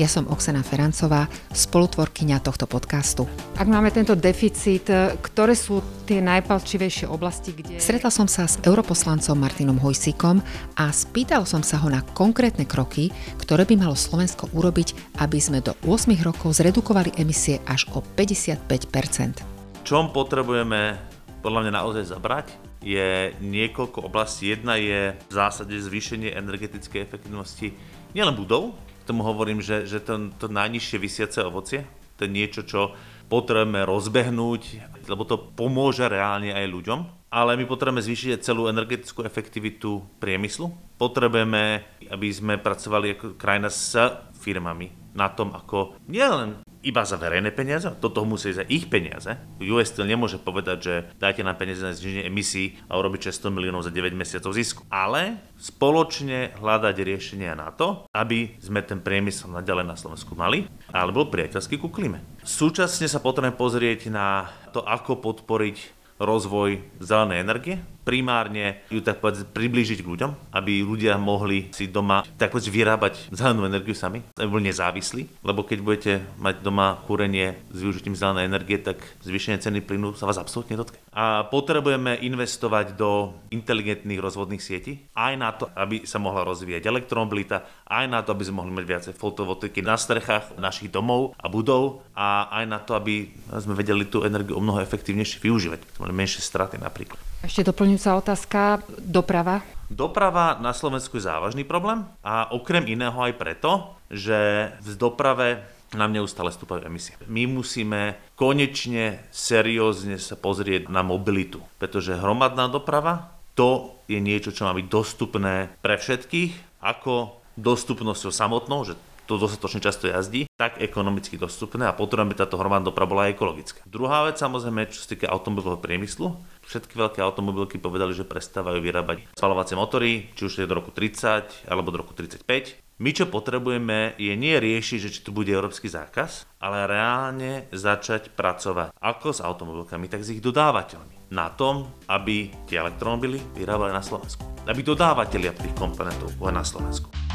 Ja 0.00 0.08
som 0.08 0.24
Oksana 0.32 0.64
Ferancová, 0.64 1.28
spolutvorkyňa 1.52 2.40
tohto 2.40 2.64
podcastu. 2.64 3.28
Ak 3.60 3.68
máme 3.68 3.92
tento 3.92 4.16
deficit, 4.16 4.88
ktoré 5.20 5.52
sú 5.52 5.84
tie 6.08 6.24
najpalčivejšie 6.24 7.04
oblasti, 7.12 7.52
kde... 7.52 7.76
Stretla 7.76 8.08
som 8.08 8.24
sa 8.24 8.48
s 8.48 8.56
europoslancom 8.64 9.36
Martinom 9.36 9.76
Hojsíkom 9.76 10.40
a 10.80 10.88
spýtal 10.88 11.44
som 11.44 11.60
sa 11.60 11.84
ho 11.84 11.92
na 11.92 12.00
konkrétne 12.16 12.64
kroky, 12.64 13.12
ktoré 13.36 13.68
by 13.68 13.76
malo 13.76 13.92
Slovensko 13.92 14.48
urobiť, 14.56 15.20
aby 15.20 15.36
sme 15.36 15.60
do 15.60 15.76
8 15.84 16.16
rokov 16.24 16.56
zredukovali 16.56 17.12
emisie 17.20 17.60
až 17.68 17.84
o 17.92 18.00
55% 18.00 19.84
Čom 19.84 20.16
potrebujeme 20.16 20.96
podľa 21.44 21.60
mňa 21.68 21.72
naozaj 21.76 22.08
zabrať, 22.08 22.65
je 22.86 23.34
niekoľko 23.42 24.06
oblastí. 24.06 24.54
Jedna 24.54 24.78
je 24.78 25.18
v 25.18 25.32
zásade 25.34 25.74
zvýšenie 25.74 26.30
energetickej 26.38 27.02
efektivnosti 27.02 27.74
nielen 28.14 28.38
budov, 28.38 28.78
tomu 29.06 29.22
hovorím, 29.26 29.62
že, 29.62 29.86
že 29.86 30.02
to, 30.02 30.34
to 30.38 30.46
najnižšie 30.50 30.98
vysiace 30.98 31.38
ovocie, 31.46 31.86
to 32.18 32.26
je 32.26 32.30
niečo, 32.30 32.62
čo 32.66 32.94
potrebujeme 33.30 33.86
rozbehnúť, 33.86 34.62
lebo 35.06 35.22
to 35.26 35.38
pomôže 35.54 36.06
reálne 36.06 36.54
aj 36.54 36.66
ľuďom. 36.66 37.00
Ale 37.26 37.58
my 37.58 37.66
potrebujeme 37.66 38.00
zvýšiť 38.00 38.40
celú 38.40 38.70
energetickú 38.70 39.26
efektivitu 39.26 40.00
priemyslu. 40.22 40.70
Potrebujeme, 40.96 41.84
aby 42.08 42.28
sme 42.30 42.54
pracovali 42.56 43.18
ako 43.18 43.26
krajina 43.36 43.68
s 43.68 43.98
firmami 44.46 44.94
na 45.18 45.26
tom, 45.26 45.50
ako 45.50 45.98
nielen 46.06 46.62
iba 46.86 47.02
za 47.02 47.18
verejné 47.18 47.50
peniaze, 47.50 47.90
do 47.98 48.06
toho 48.06 48.22
musí 48.22 48.54
aj 48.54 48.70
ich 48.70 48.86
peniaze. 48.86 49.34
US 49.58 49.90
Steel 49.90 50.06
nemôže 50.06 50.38
povedať, 50.38 50.78
že 50.78 50.94
dajte 51.18 51.42
nám 51.42 51.58
peniaze 51.58 51.82
na 51.82 51.90
zniženie 51.90 52.30
emisí 52.30 52.78
a 52.86 52.94
urobiť 52.94 53.34
600 53.34 53.50
miliónov 53.50 53.82
za 53.82 53.90
9 53.90 54.14
mesiacov 54.14 54.54
zisku. 54.54 54.86
Ale 54.86 55.42
spoločne 55.58 56.54
hľadať 56.54 56.94
riešenia 57.02 57.58
na 57.58 57.74
to, 57.74 58.06
aby 58.14 58.54
sme 58.62 58.86
ten 58.86 59.02
priemysel 59.02 59.50
naďalej 59.50 59.86
na 59.90 59.98
Slovensku 59.98 60.38
mali, 60.38 60.70
ale 60.94 61.10
bol 61.10 61.26
priateľský 61.26 61.82
ku 61.82 61.90
klíme. 61.90 62.22
Súčasne 62.46 63.10
sa 63.10 63.18
potrebujeme 63.18 63.58
pozrieť 63.58 64.06
na 64.14 64.46
to, 64.70 64.86
ako 64.86 65.18
podporiť 65.18 65.96
rozvoj 66.22 67.02
zelenej 67.02 67.42
energie, 67.42 67.76
primárne 68.06 68.86
ju 68.86 69.02
tak 69.02 69.18
povedať 69.18 69.50
priblížiť 69.50 70.06
k 70.06 70.10
ľuďom, 70.14 70.54
aby 70.54 70.86
ľudia 70.86 71.18
mohli 71.18 71.74
si 71.74 71.90
doma 71.90 72.22
tak 72.38 72.54
povedať 72.54 72.70
vyrábať 72.70 73.14
zelenú 73.34 73.66
energiu 73.66 73.98
sami, 73.98 74.22
aby 74.38 74.46
boli 74.46 74.70
nezávislí, 74.70 75.42
lebo 75.42 75.66
keď 75.66 75.78
budete 75.82 76.12
mať 76.38 76.62
doma 76.62 77.02
kúrenie 77.02 77.58
s 77.74 77.82
využitím 77.82 78.14
zelenej 78.14 78.46
energie, 78.46 78.78
tak 78.78 79.02
zvýšenie 79.26 79.58
ceny 79.58 79.82
plynu 79.82 80.14
sa 80.14 80.30
vás 80.30 80.38
absolútne 80.38 80.78
dotkne. 80.78 81.02
A 81.10 81.42
potrebujeme 81.50 82.14
investovať 82.22 82.94
do 82.94 83.34
inteligentných 83.50 84.22
rozvodných 84.22 84.62
sietí, 84.62 85.02
aj 85.18 85.34
na 85.34 85.50
to, 85.50 85.66
aby 85.74 86.06
sa 86.06 86.22
mohla 86.22 86.46
rozvíjať 86.46 86.86
elektromobilita, 86.86 87.66
aj 87.90 88.06
na 88.06 88.22
to, 88.22 88.30
aby 88.30 88.46
sme 88.46 88.62
mohli 88.62 88.70
mať 88.70 88.84
viacej 88.86 89.12
fotovoltaiky 89.18 89.82
na 89.82 89.98
strechách 89.98 90.54
našich 90.62 90.94
domov 90.94 91.34
a 91.40 91.50
budov 91.50 92.06
a 92.14 92.46
aj 92.62 92.64
na 92.70 92.78
to, 92.78 92.94
aby 92.94 93.34
sme 93.58 93.74
vedeli 93.74 94.06
tú 94.06 94.22
energiu 94.22 94.54
o 94.54 94.62
mnoho 94.62 94.78
efektívnejšie 94.78 95.42
využívať 95.42 95.80
menšie 96.16 96.40
straty 96.44 96.78
napríklad. 96.78 97.25
Ešte 97.44 97.66
doplňujúca 97.68 98.10
otázka, 98.16 98.60
doprava. 99.00 99.60
Doprava 99.92 100.58
na 100.58 100.74
Slovensku 100.74 101.20
je 101.20 101.28
závažný 101.28 101.62
problém 101.62 102.02
a 102.24 102.50
okrem 102.50 102.88
iného 102.90 103.16
aj 103.16 103.38
preto, 103.38 103.94
že 104.10 104.70
v 104.82 104.92
doprave 104.98 105.62
nám 105.94 106.10
neustále 106.10 106.50
stúpajú 106.50 106.82
emisie. 106.82 107.14
My 107.30 107.46
musíme 107.46 108.18
konečne 108.34 109.22
seriózne 109.30 110.18
sa 110.18 110.34
pozrieť 110.34 110.90
na 110.90 111.06
mobilitu, 111.06 111.62
pretože 111.78 112.18
hromadná 112.18 112.66
doprava 112.66 113.36
to 113.56 113.96
je 114.10 114.20
niečo, 114.20 114.52
čo 114.52 114.68
má 114.68 114.76
byť 114.76 114.86
dostupné 114.90 115.72
pre 115.80 115.96
všetkých, 115.96 116.82
ako 116.84 117.40
dostupnosťou 117.56 118.30
samotnou, 118.34 118.84
že 118.84 118.94
to 119.26 119.36
dostatočne 119.36 119.82
často 119.82 120.06
jazdí, 120.06 120.46
tak 120.54 120.78
ekonomicky 120.80 121.36
dostupné 121.36 121.84
a 121.84 121.92
potrebujeme, 121.92 122.32
aby 122.32 122.46
táto 122.46 122.56
hromadná 122.56 122.88
doprava 122.88 123.10
bola 123.12 123.28
ekologická. 123.28 123.84
Druhá 123.84 124.24
vec 124.24 124.38
samozrejme, 124.38 124.88
čo 124.88 125.02
sa 125.02 125.12
týka 125.12 125.28
automobilového 125.28 125.82
priemyslu, 125.82 126.38
všetky 126.64 126.94
veľké 126.96 127.18
automobilky 127.20 127.76
povedali, 127.76 128.14
že 128.14 128.24
prestávajú 128.24 128.78
vyrábať 128.80 129.26
spalovacie 129.34 129.74
motory, 129.76 130.30
či 130.32 130.42
už 130.46 130.62
je 130.62 130.70
do 130.70 130.78
roku 130.78 130.94
30 130.94 131.68
alebo 131.68 131.90
do 131.92 132.00
roku 132.00 132.14
35. 132.14 132.86
My 132.96 133.12
čo 133.12 133.28
potrebujeme 133.28 134.16
je 134.16 134.32
nie 134.32 134.56
riešiť, 134.56 134.98
že 135.04 135.12
či 135.12 135.20
tu 135.20 135.28
bude 135.28 135.52
európsky 135.52 135.84
zákaz, 135.84 136.48
ale 136.64 136.88
reálne 136.88 137.68
začať 137.68 138.32
pracovať 138.32 138.96
ako 138.96 139.28
s 139.36 139.44
automobilkami, 139.44 140.08
tak 140.08 140.24
s 140.24 140.32
ich 140.32 140.40
dodávateľmi. 140.40 141.28
Na 141.36 141.52
tom, 141.52 141.92
aby 142.08 142.48
tie 142.64 142.80
elektromobily 142.80 143.36
vyrábali 143.52 143.92
na 143.92 144.00
Slovensku. 144.00 144.48
Aby 144.64 144.80
dodávateľia 144.80 145.52
tých 145.52 145.76
komponentov 145.76 146.32
boli 146.40 146.56
na 146.56 146.64
Slovensku. 146.64 147.25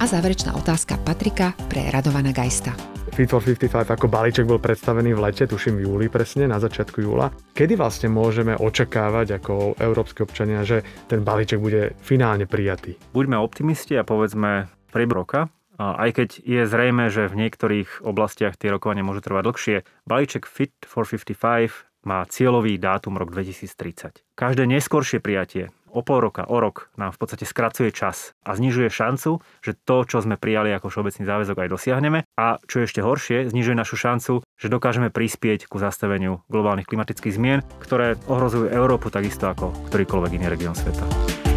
A 0.00 0.08
záverečná 0.08 0.56
otázka 0.56 0.96
Patrika 1.04 1.52
pre 1.68 1.92
Radovana 1.92 2.32
Geista. 2.32 2.72
Fit 3.12 3.28
for 3.28 3.44
55 3.44 3.84
ako 3.84 4.08
balíček 4.08 4.48
bol 4.48 4.56
predstavený 4.56 5.12
v 5.12 5.28
lete, 5.28 5.44
tuším 5.44 5.76
v 5.76 5.84
júli 5.84 6.06
presne, 6.08 6.48
na 6.48 6.56
začiatku 6.56 7.04
júla. 7.04 7.28
Kedy 7.52 7.76
vlastne 7.76 8.08
môžeme 8.08 8.56
očakávať 8.56 9.36
ako 9.36 9.76
európske 9.76 10.24
občania, 10.24 10.64
že 10.64 10.80
ten 11.04 11.20
balíček 11.20 11.60
bude 11.60 11.92
finálne 12.00 12.48
prijatý? 12.48 12.96
Buďme 13.12 13.36
optimisti 13.44 13.92
a 14.00 14.08
povedzme 14.08 14.72
v 14.88 14.94
roka, 15.12 15.52
aj 15.76 16.16
keď 16.16 16.28
je 16.48 16.62
zrejme, 16.64 17.12
že 17.12 17.28
v 17.28 17.36
niektorých 17.36 18.00
oblastiach 18.00 18.56
tie 18.56 18.72
rokovania 18.72 19.04
môžu 19.04 19.20
trvať 19.20 19.52
dlhšie, 19.52 19.76
balíček 20.08 20.48
Fit 20.48 20.72
for 20.88 21.04
55 21.04 21.92
má 22.08 22.24
cieľový 22.24 22.80
dátum 22.80 23.20
rok 23.20 23.28
2030. 23.36 24.24
Každé 24.32 24.64
neskoršie 24.64 25.20
prijatie 25.20 25.68
o 25.90 26.00
pol 26.06 26.22
roka, 26.22 26.46
o 26.46 26.56
rok 26.62 26.88
nám 26.94 27.10
v 27.12 27.18
podstate 27.18 27.44
skracuje 27.44 27.90
čas 27.90 28.32
a 28.46 28.54
znižuje 28.54 28.88
šancu, 28.88 29.42
že 29.60 29.74
to, 29.74 30.06
čo 30.06 30.22
sme 30.22 30.38
prijali 30.38 30.70
ako 30.70 30.88
všeobecný 30.88 31.24
záväzok, 31.26 31.56
aj 31.60 31.72
dosiahneme. 31.74 32.18
A 32.38 32.62
čo 32.64 32.80
je 32.80 32.86
ešte 32.86 33.02
horšie, 33.02 33.50
znižuje 33.50 33.76
našu 33.76 33.98
šancu, 33.98 34.32
že 34.56 34.72
dokážeme 34.72 35.10
prispieť 35.10 35.66
ku 35.66 35.82
zastaveniu 35.82 36.46
globálnych 36.46 36.86
klimatických 36.86 37.36
zmien, 37.36 37.60
ktoré 37.82 38.16
ohrozujú 38.30 38.70
Európu 38.70 39.10
takisto 39.10 39.50
ako 39.50 39.74
ktorýkoľvek 39.90 40.32
iný 40.38 40.46
región 40.46 40.78
sveta. 40.78 41.49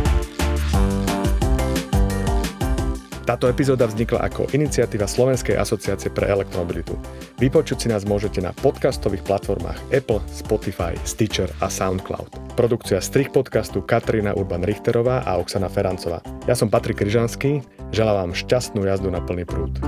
Táto 3.24 3.48
epizóda 3.48 3.88
vznikla 3.88 4.20
ako 4.28 4.52
iniciatíva 4.52 5.08
Slovenskej 5.08 5.56
asociácie 5.56 6.12
pre 6.12 6.28
elektromobilitu. 6.28 7.00
Vypočuť 7.40 7.78
si 7.80 7.88
nás 7.88 8.04
môžete 8.04 8.44
na 8.44 8.52
podcastových 8.52 9.24
platformách 9.24 9.80
Apple, 9.96 10.20
Spotify, 10.28 10.92
Stitcher 11.08 11.48
a 11.64 11.72
SoundCloud. 11.72 12.60
Produkcia 12.60 13.00
strich 13.00 13.32
podcastu 13.32 13.80
Katrina 13.80 14.36
Urban-Richterová 14.36 15.24
a 15.24 15.40
Oksana 15.40 15.72
Ferancová. 15.72 16.20
Ja 16.52 16.60
som 16.60 16.68
Patrik 16.68 17.00
Kryžanský, 17.00 17.64
želám 17.96 18.28
vám 18.28 18.32
šťastnú 18.36 18.84
jazdu 18.84 19.08
na 19.08 19.24
plný 19.24 19.48
prúd. 19.48 19.80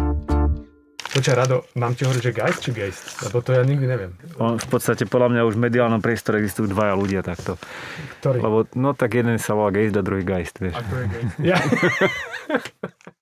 Počkaj, 1.15 1.35
Rado, 1.35 1.63
mám 1.79 1.95
ti 1.95 2.03
hovoriť, 2.03 2.23
že 2.27 2.31
Geist 2.35 2.59
či 2.59 2.71
Geist? 2.75 3.03
Lebo 3.23 3.39
to 3.39 3.55
ja 3.55 3.63
nikdy 3.63 3.87
neviem. 3.87 4.11
On, 4.35 4.59
v 4.59 4.67
podstate 4.67 5.07
podľa 5.07 5.31
mňa 5.31 5.41
už 5.47 5.55
v 5.55 5.63
mediálnom 5.63 6.03
priestore 6.03 6.43
existujú 6.43 6.71
dvaja 6.71 6.91
ľudia 6.95 7.23
takto. 7.23 7.55
Ktorý? 8.19 8.43
Lebo, 8.43 8.57
no 8.75 8.91
tak 8.95 9.15
jeden 9.15 9.39
sa 9.39 9.55
volá 9.55 9.71
Geist 9.75 9.95
a 9.95 10.03
druhý 10.03 10.27
Geist, 10.27 10.59
vieš. 10.59 10.75
A 10.75 10.83
to 10.83 10.95
je 10.99 11.05
Geist. 11.11 11.35
Ja. 11.39 11.59